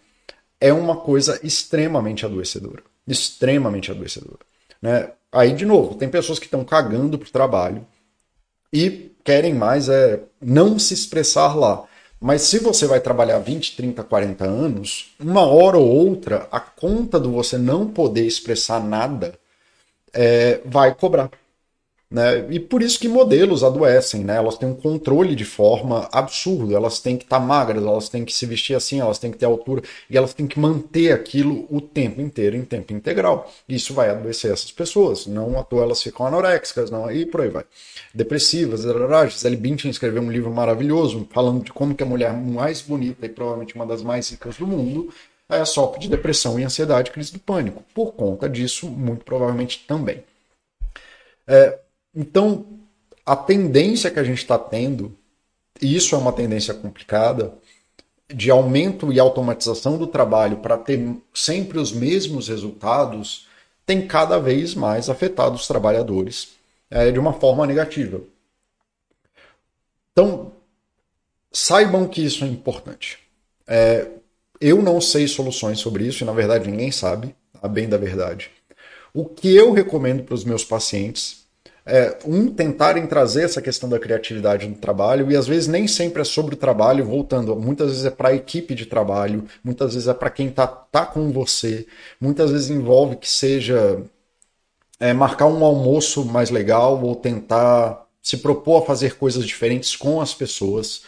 [0.61, 2.83] é uma coisa extremamente adoecedora.
[3.07, 4.41] Extremamente adoecedora.
[4.81, 5.11] Né?
[5.33, 7.87] Aí, de novo, tem pessoas que estão cagando pro trabalho
[8.73, 11.85] e querem mais é não se expressar lá.
[12.21, 17.21] Mas se você vai trabalhar 20, 30, 40 anos, uma hora ou outra, a conta
[17.21, 19.35] do você não poder expressar nada
[20.13, 21.31] é, vai cobrar.
[22.09, 22.47] Né?
[22.51, 24.37] E por isso que modelos adoecem, né?
[24.37, 28.25] Elas têm um controle de forma absurdo, elas têm que estar tá magras, elas têm
[28.25, 31.67] que se vestir assim, elas têm que ter altura e elas têm que manter aquilo
[31.69, 33.53] o tempo inteiro, em tempo integral.
[33.69, 35.27] Isso vai adoecer essas pessoas.
[35.27, 37.65] Não à toa elas ficam anoréxicas, não, e por aí vai.
[38.15, 38.83] Depressivas,
[39.29, 43.29] Gisele Bündchen escreveu um livro maravilhoso falando de como que a mulher mais bonita e
[43.29, 45.13] provavelmente uma das mais ricas do mundo
[45.49, 47.85] é, sofre de depressão e ansiedade, crise do pânico.
[47.95, 50.23] Por conta disso, muito provavelmente também.
[51.47, 51.79] É,
[52.17, 52.65] então,
[53.27, 55.15] a tendência que a gente está tendo,
[55.83, 57.53] e isso é uma tendência complicada,
[58.33, 63.47] de aumento e automatização do trabalho para ter sempre os mesmos resultados,
[63.85, 66.57] tem cada vez mais afetado os trabalhadores
[66.91, 68.21] é, de uma forma negativa.
[70.13, 70.53] Então,
[71.53, 73.19] saibam que isso é importante.
[73.67, 74.09] É,
[74.61, 78.51] eu não sei soluções sobre isso, e na verdade ninguém sabe, a bem da verdade.
[79.13, 81.46] O que eu recomendo para os meus pacientes
[81.87, 86.23] é, um, tentarem trazer essa questão da criatividade no trabalho, e às vezes nem sempre
[86.23, 90.09] é sobre o trabalho, voltando, muitas vezes é para a equipe de trabalho, muitas vezes
[90.09, 91.87] é para quem está tá com você,
[92.21, 94.03] muitas vezes envolve que seja
[94.99, 100.21] é, marcar um almoço mais legal ou tentar se propor a fazer coisas diferentes com
[100.21, 101.03] as pessoas.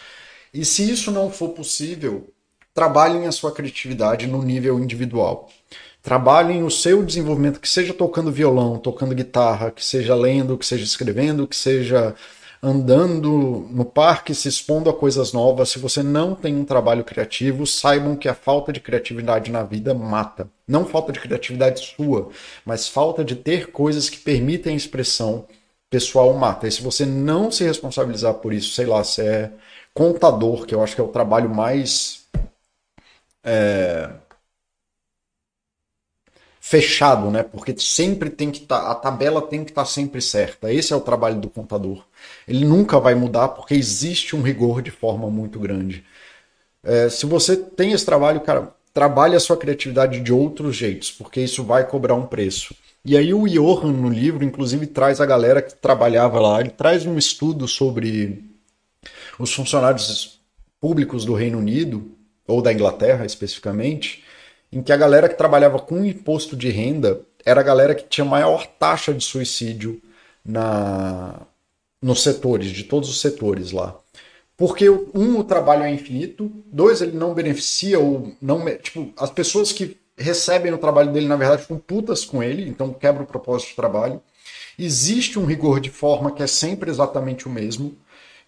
[0.55, 2.33] E se isso não for possível,
[2.73, 5.51] trabalhem a sua criatividade no nível individual.
[6.09, 10.83] Trabalhem o seu desenvolvimento, que seja tocando violão, tocando guitarra, que seja lendo, que seja
[10.83, 12.15] escrevendo, que seja
[12.63, 15.69] andando no parque, se expondo a coisas novas.
[15.69, 19.93] Se você não tem um trabalho criativo, saibam que a falta de criatividade na vida
[19.93, 20.49] mata.
[20.67, 22.31] Não falta de criatividade sua,
[22.65, 25.45] mas falta de ter coisas que permitem a expressão
[25.91, 26.67] pessoal mata.
[26.67, 29.51] E se você não se responsabilizar por isso, sei lá, se é
[29.93, 32.27] contador, que eu acho que é o trabalho mais.
[33.45, 34.09] É,
[36.69, 37.43] fechado, né?
[37.43, 40.71] Porque sempre tem que estar, tá, a tabela tem que estar tá sempre certa.
[40.71, 42.05] Esse é o trabalho do contador.
[42.47, 46.05] Ele nunca vai mudar porque existe um rigor de forma muito grande.
[46.85, 51.41] É, se você tem esse trabalho, cara, trabalhe a sua criatividade de outros jeitos, porque
[51.41, 52.75] isso vai cobrar um preço.
[53.03, 57.07] E aí o Johan no livro, inclusive, traz a galera que trabalhava lá, ele traz
[57.07, 58.45] um estudo sobre
[59.39, 60.39] os funcionários
[60.79, 62.13] públicos do Reino Unido,
[62.47, 64.23] ou da Inglaterra especificamente,
[64.73, 68.25] em que a galera que trabalhava com imposto de renda era a galera que tinha
[68.25, 70.01] maior taxa de suicídio
[70.45, 71.41] na
[72.01, 73.99] nos setores, de todos os setores lá.
[74.57, 78.65] Porque, um, o trabalho é infinito, dois, ele não beneficia ou não.
[78.77, 82.93] Tipo, as pessoas que recebem o trabalho dele, na verdade, ficam putas com ele, então
[82.93, 84.21] quebra o propósito de trabalho.
[84.77, 87.97] Existe um rigor de forma que é sempre exatamente o mesmo.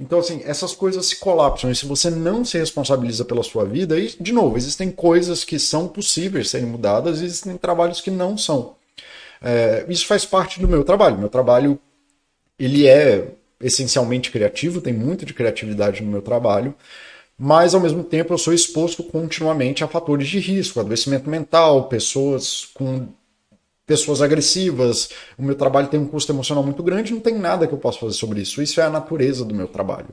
[0.00, 1.70] Então, assim, essas coisas se colapsam.
[1.70, 5.58] E se você não se responsabiliza pela sua vida, e, de novo, existem coisas que
[5.58, 8.76] são possíveis serem mudadas existem trabalhos que não são.
[9.42, 11.18] É, isso faz parte do meu trabalho.
[11.18, 11.78] Meu trabalho,
[12.58, 13.28] ele é
[13.60, 16.74] essencialmente criativo, tem muito de criatividade no meu trabalho,
[17.38, 22.70] mas ao mesmo tempo eu sou exposto continuamente a fatores de risco, adoecimento mental, pessoas
[22.72, 23.06] com
[23.90, 27.74] pessoas agressivas, o meu trabalho tem um custo emocional muito grande, não tem nada que
[27.74, 28.62] eu possa fazer sobre isso.
[28.62, 30.10] Isso é a natureza do meu trabalho.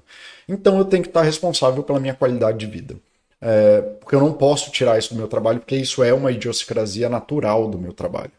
[0.49, 2.95] Então eu tenho que estar responsável pela minha qualidade de vida.
[3.39, 7.07] É, porque eu não posso tirar isso do meu trabalho, porque isso é uma idiosincrasia
[7.07, 8.31] natural do meu trabalho.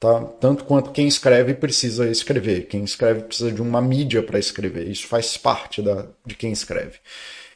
[0.00, 0.24] Tá?
[0.40, 4.88] Tanto quanto quem escreve precisa escrever, quem escreve precisa de uma mídia para escrever.
[4.88, 6.98] Isso faz parte da, de quem escreve.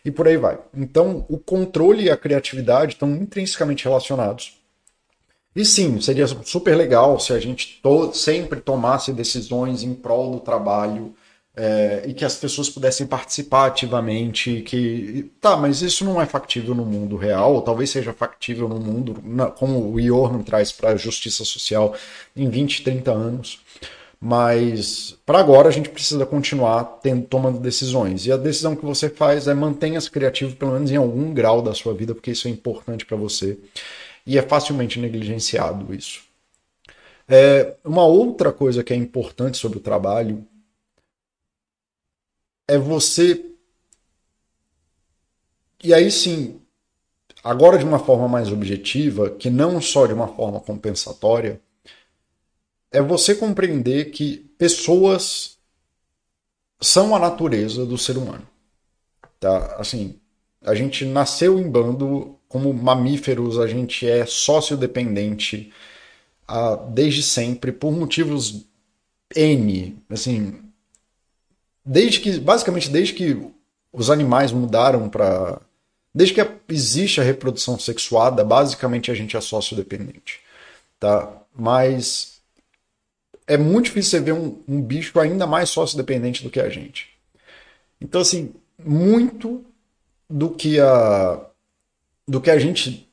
[0.04, 0.56] E por aí vai.
[0.72, 4.63] Então, o controle e a criatividade estão intrinsecamente relacionados.
[5.54, 10.40] E sim, seria super legal se a gente to sempre tomasse decisões em prol do
[10.40, 11.14] trabalho
[11.56, 14.62] é, e que as pessoas pudessem participar ativamente.
[14.62, 18.80] Que tá, mas isso não é factível no mundo real, ou talvez seja factível no
[18.80, 21.94] mundo, na, como o Iorno traz para a justiça social
[22.36, 23.60] em 20, 30 anos.
[24.20, 28.26] Mas para agora a gente precisa continuar tendo, tomando decisões.
[28.26, 31.74] E a decisão que você faz é mantenha-se criativo, pelo menos em algum grau da
[31.74, 33.58] sua vida, porque isso é importante para você
[34.26, 36.24] e é facilmente negligenciado isso.
[37.28, 40.46] É, uma outra coisa que é importante sobre o trabalho
[42.68, 43.44] é você.
[45.82, 46.60] E aí sim,
[47.42, 51.60] agora de uma forma mais objetiva, que não só de uma forma compensatória,
[52.90, 55.58] é você compreender que pessoas
[56.80, 58.46] são a natureza do ser humano.
[59.40, 59.76] Tá?
[59.76, 60.18] Assim,
[60.62, 65.72] a gente nasceu em bando como mamíferos, a gente é sócio-dependente
[66.48, 68.64] uh, desde sempre, por motivos
[69.34, 69.98] N.
[70.08, 70.62] Assim,
[71.84, 73.44] desde que, basicamente, desde que
[73.92, 75.60] os animais mudaram para.
[76.14, 80.38] Desde que existe a reprodução sexuada, basicamente a gente é sócio-dependente.
[81.00, 81.28] Tá?
[81.52, 82.40] Mas
[83.48, 87.08] é muito difícil você ver um, um bicho ainda mais sócio-dependente do que a gente.
[88.00, 89.64] Então, assim, muito
[90.30, 91.50] do que a
[92.26, 93.08] do que a gente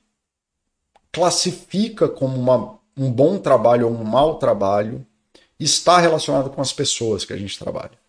[1.12, 5.06] classifica como uma, um bom trabalho ou um mau trabalho
[5.60, 8.00] está relacionado com as pessoas que a gente trabalha.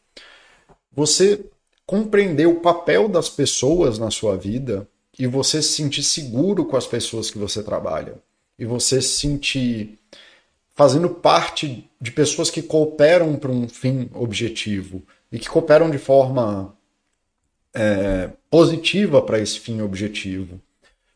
[0.92, 1.44] Você
[1.84, 4.88] compreender o papel das pessoas na sua vida
[5.18, 8.14] e você se sentir seguro com as pessoas que você trabalha
[8.58, 9.98] e você se sentir
[10.74, 16.74] fazendo parte de pessoas que cooperam para um fim objetivo e que cooperam de forma
[17.74, 20.60] é, positiva para esse fim objetivo.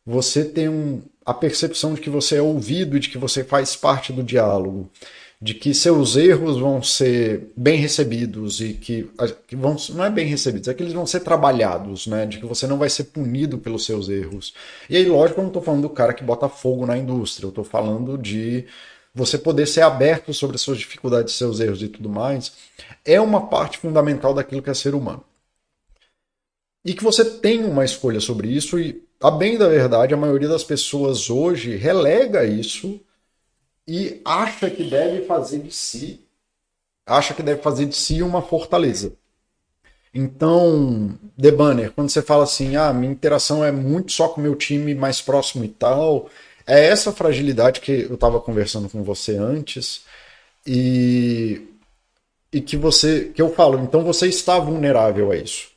[0.06, 3.74] Você tem um, a percepção de que você é ouvido e de que você faz
[3.74, 4.88] parte do diálogo,
[5.42, 9.10] de que seus erros vão ser bem recebidos e que,
[9.48, 12.24] que vão não é bem recebidos, é que eles vão ser trabalhados, né?
[12.24, 14.54] De que você não vai ser punido pelos seus erros.
[14.88, 17.50] E aí, lógico, eu não estou falando do cara que bota fogo na indústria, eu
[17.50, 18.64] estou falando de
[19.14, 22.52] você poder ser aberto sobre as suas dificuldades, seus erros e tudo mais,
[23.04, 25.24] é uma parte fundamental daquilo que é ser humano.
[26.84, 30.48] E que você tem uma escolha sobre isso, e, a bem da verdade, a maioria
[30.48, 33.00] das pessoas hoje relega isso
[33.86, 36.20] e acha que deve fazer de si,
[37.06, 39.12] acha que deve fazer de si uma fortaleza.
[40.12, 44.42] Então, The Banner, quando você fala assim, ah, minha interação é muito só com o
[44.42, 46.30] meu time mais próximo e tal,
[46.66, 50.04] é essa fragilidade que eu estava conversando com você antes
[50.66, 51.68] e,
[52.52, 55.75] e que você que eu falo, então você está vulnerável a isso.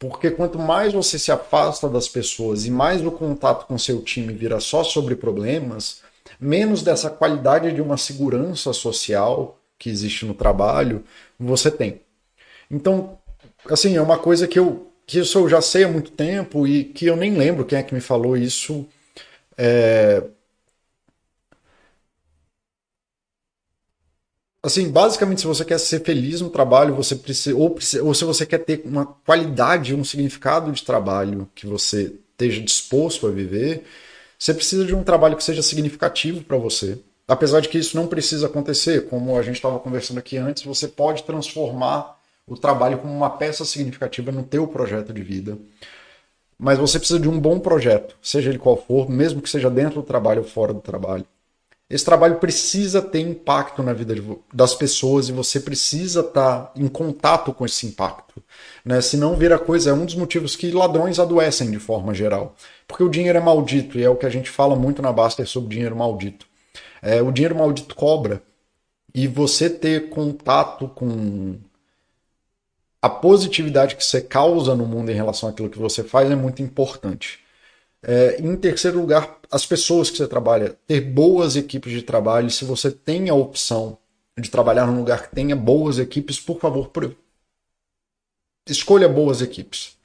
[0.00, 4.32] Porque quanto mais você se afasta das pessoas e mais o contato com seu time
[4.32, 6.00] vira só sobre problemas,
[6.40, 11.04] menos dessa qualidade de uma segurança social que existe no trabalho
[11.38, 12.00] você tem.
[12.70, 13.18] Então,
[13.68, 16.84] assim, é uma coisa que eu que isso eu já sei há muito tempo e
[16.84, 18.86] que eu nem lembro quem é que me falou isso
[19.58, 20.22] é...
[24.62, 28.44] Assim, basicamente, se você quer ser feliz no trabalho, você precisa ou, ou se você
[28.44, 33.84] quer ter uma qualidade, um significado de trabalho que você esteja disposto a viver,
[34.38, 36.98] você precisa de um trabalho que seja significativo para você.
[37.26, 40.88] Apesar de que isso não precisa acontecer, como a gente estava conversando aqui antes, você
[40.88, 45.56] pode transformar o trabalho como uma peça significativa no teu projeto de vida
[46.60, 50.02] mas você precisa de um bom projeto, seja ele qual for, mesmo que seja dentro
[50.02, 51.24] do trabalho ou fora do trabalho.
[51.90, 54.14] Esse trabalho precisa ter impacto na vida
[54.54, 58.40] das pessoas e você precisa estar em contato com esse impacto.
[58.84, 59.00] Né?
[59.00, 62.54] Senão vira coisa, é um dos motivos que ladrões adoecem de forma geral.
[62.86, 65.48] Porque o dinheiro é maldito e é o que a gente fala muito na Baster
[65.48, 66.46] sobre dinheiro maldito.
[67.02, 68.40] É, o dinheiro maldito cobra
[69.12, 71.58] e você ter contato com
[73.02, 76.62] a positividade que você causa no mundo em relação àquilo que você faz é muito
[76.62, 77.40] importante.
[78.02, 82.50] É, em terceiro lugar, as pessoas que você trabalha, ter boas equipes de trabalho.
[82.50, 83.98] Se você tem a opção
[84.38, 86.90] de trabalhar num lugar que tenha boas equipes, por favor,
[88.68, 89.98] escolha boas equipes.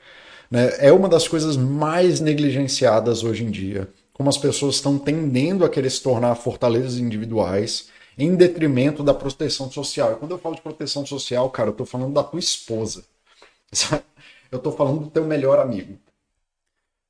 [0.50, 0.74] Né?
[0.80, 3.88] É uma das coisas mais negligenciadas hoje em dia.
[4.14, 9.70] Como as pessoas estão tendendo a querer se tornar fortalezas individuais em detrimento da proteção
[9.70, 10.14] social.
[10.14, 13.04] E quando eu falo de proteção social, cara, eu estou falando da tua esposa.
[14.52, 15.98] Eu estou falando do teu melhor amigo.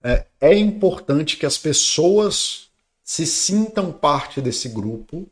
[0.06, 2.68] É, é importante que as pessoas
[3.04, 5.28] se sintam parte desse grupo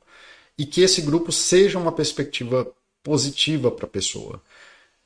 [0.57, 2.67] e que esse grupo seja uma perspectiva
[3.03, 4.41] positiva para a pessoa.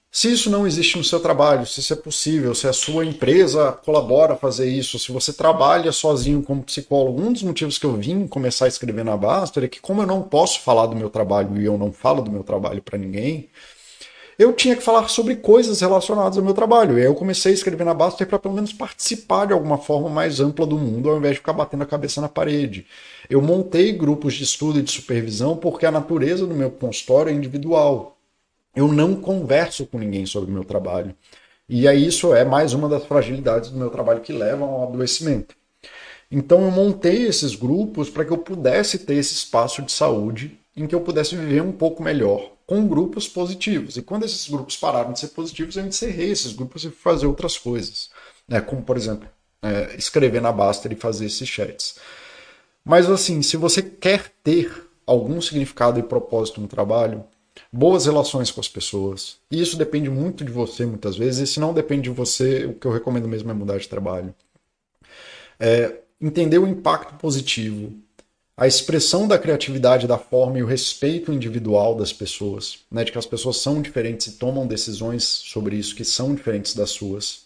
[0.10, 3.74] Se isso não existe no seu trabalho, se isso é possível, se a sua empresa
[3.74, 7.94] colabora a fazer isso, se você trabalha sozinho como psicólogo, um dos motivos que eu
[7.94, 11.10] vim começar a escrever na Baster é que, como eu não posso falar do meu
[11.10, 13.50] trabalho e eu não falo do meu trabalho para ninguém,
[14.38, 16.98] eu tinha que falar sobre coisas relacionadas ao meu trabalho.
[16.98, 20.10] E aí eu comecei a escrever na Baster para pelo menos participar de alguma forma
[20.10, 22.86] mais ampla do mundo, ao invés de ficar batendo a cabeça na parede.
[23.30, 27.34] Eu montei grupos de estudo e de supervisão porque a natureza do meu consultório é
[27.34, 28.18] individual
[28.78, 31.16] eu não converso com ninguém sobre o meu trabalho.
[31.68, 35.56] E aí isso é mais uma das fragilidades do meu trabalho que levam ao adoecimento.
[36.30, 40.86] Então eu montei esses grupos para que eu pudesse ter esse espaço de saúde em
[40.86, 43.96] que eu pudesse viver um pouco melhor com grupos positivos.
[43.96, 47.26] E quando esses grupos pararam de ser positivos, eu encerrei esses grupos e fui fazer
[47.26, 48.10] outras coisas.
[48.46, 48.60] Né?
[48.60, 49.28] Como, por exemplo,
[49.62, 51.96] é, escrever na Baster e fazer esses chats.
[52.84, 57.24] Mas assim, se você quer ter algum significado e propósito no trabalho,
[57.72, 59.38] boas relações com as pessoas.
[59.50, 61.50] E isso depende muito de você, muitas vezes.
[61.50, 64.36] E se não depende de você, o que eu recomendo mesmo é mudar de trabalho.
[65.58, 67.94] É, entender o impacto positivo,
[68.58, 73.18] a expressão da criatividade, da forma e o respeito individual das pessoas, né, de que
[73.18, 77.46] as pessoas são diferentes e tomam decisões sobre isso que são diferentes das suas.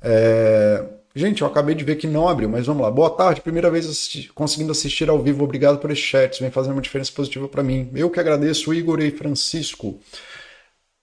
[0.00, 0.84] É,
[1.18, 2.90] Gente, eu acabei de ver que não abriu, mas vamos lá.
[2.92, 5.42] Boa tarde, primeira vez assisti conseguindo assistir ao vivo.
[5.42, 7.90] Obrigado por esse chat, vem fazendo uma diferença positiva para mim.
[7.92, 9.98] Eu que agradeço, Igor e Francisco.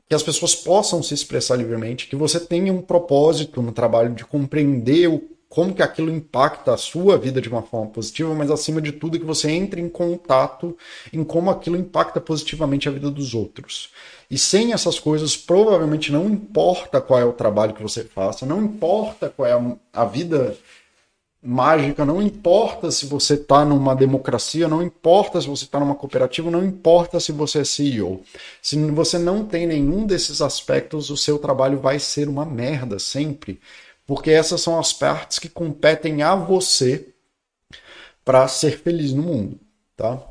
[0.07, 4.23] Que as pessoas possam se expressar livremente, que você tenha um propósito no trabalho de
[4.23, 5.21] compreender o,
[5.55, 9.17] como que aquilo impacta a sua vida de uma forma positiva, mas acima de tudo
[9.17, 10.77] que você entre em contato
[11.13, 13.89] em como aquilo impacta positivamente a vida dos outros.
[14.29, 18.61] E sem essas coisas, provavelmente não importa qual é o trabalho que você faça, não
[18.61, 20.57] importa qual é a, a vida
[21.41, 26.51] mágica, não importa se você está numa democracia, não importa se você está numa cooperativa,
[26.51, 28.21] não importa se você é CEO.
[28.61, 33.61] Se você não tem nenhum desses aspectos, o seu trabalho vai ser uma merda sempre,
[34.05, 37.09] porque essas são as partes que competem a você
[38.23, 39.59] para ser feliz no mundo,
[39.95, 40.21] tá?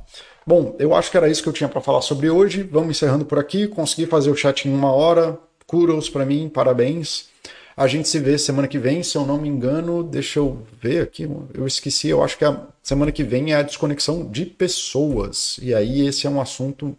[0.47, 2.62] Bom, eu acho que era isso que eu tinha para falar sobre hoje.
[2.62, 3.66] Vamos encerrando por aqui.
[3.66, 5.39] Consegui fazer o chat em uma hora.
[5.66, 7.29] Kudos para mim, parabéns.
[7.77, 10.05] A gente se vê semana que vem, se eu não me engano.
[10.05, 12.09] Deixa eu ver aqui, eu esqueci.
[12.09, 15.59] Eu acho que a semana que vem é a desconexão de pessoas.
[15.62, 16.97] E aí, esse é um assunto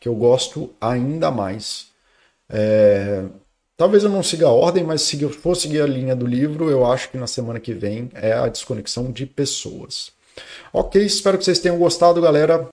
[0.00, 1.88] que eu gosto ainda mais.
[2.48, 3.24] É...
[3.76, 6.70] Talvez eu não siga a ordem, mas se eu for seguir a linha do livro,
[6.70, 10.12] eu acho que na semana que vem é a desconexão de pessoas.
[10.72, 12.58] Ok, espero que vocês tenham gostado, galera.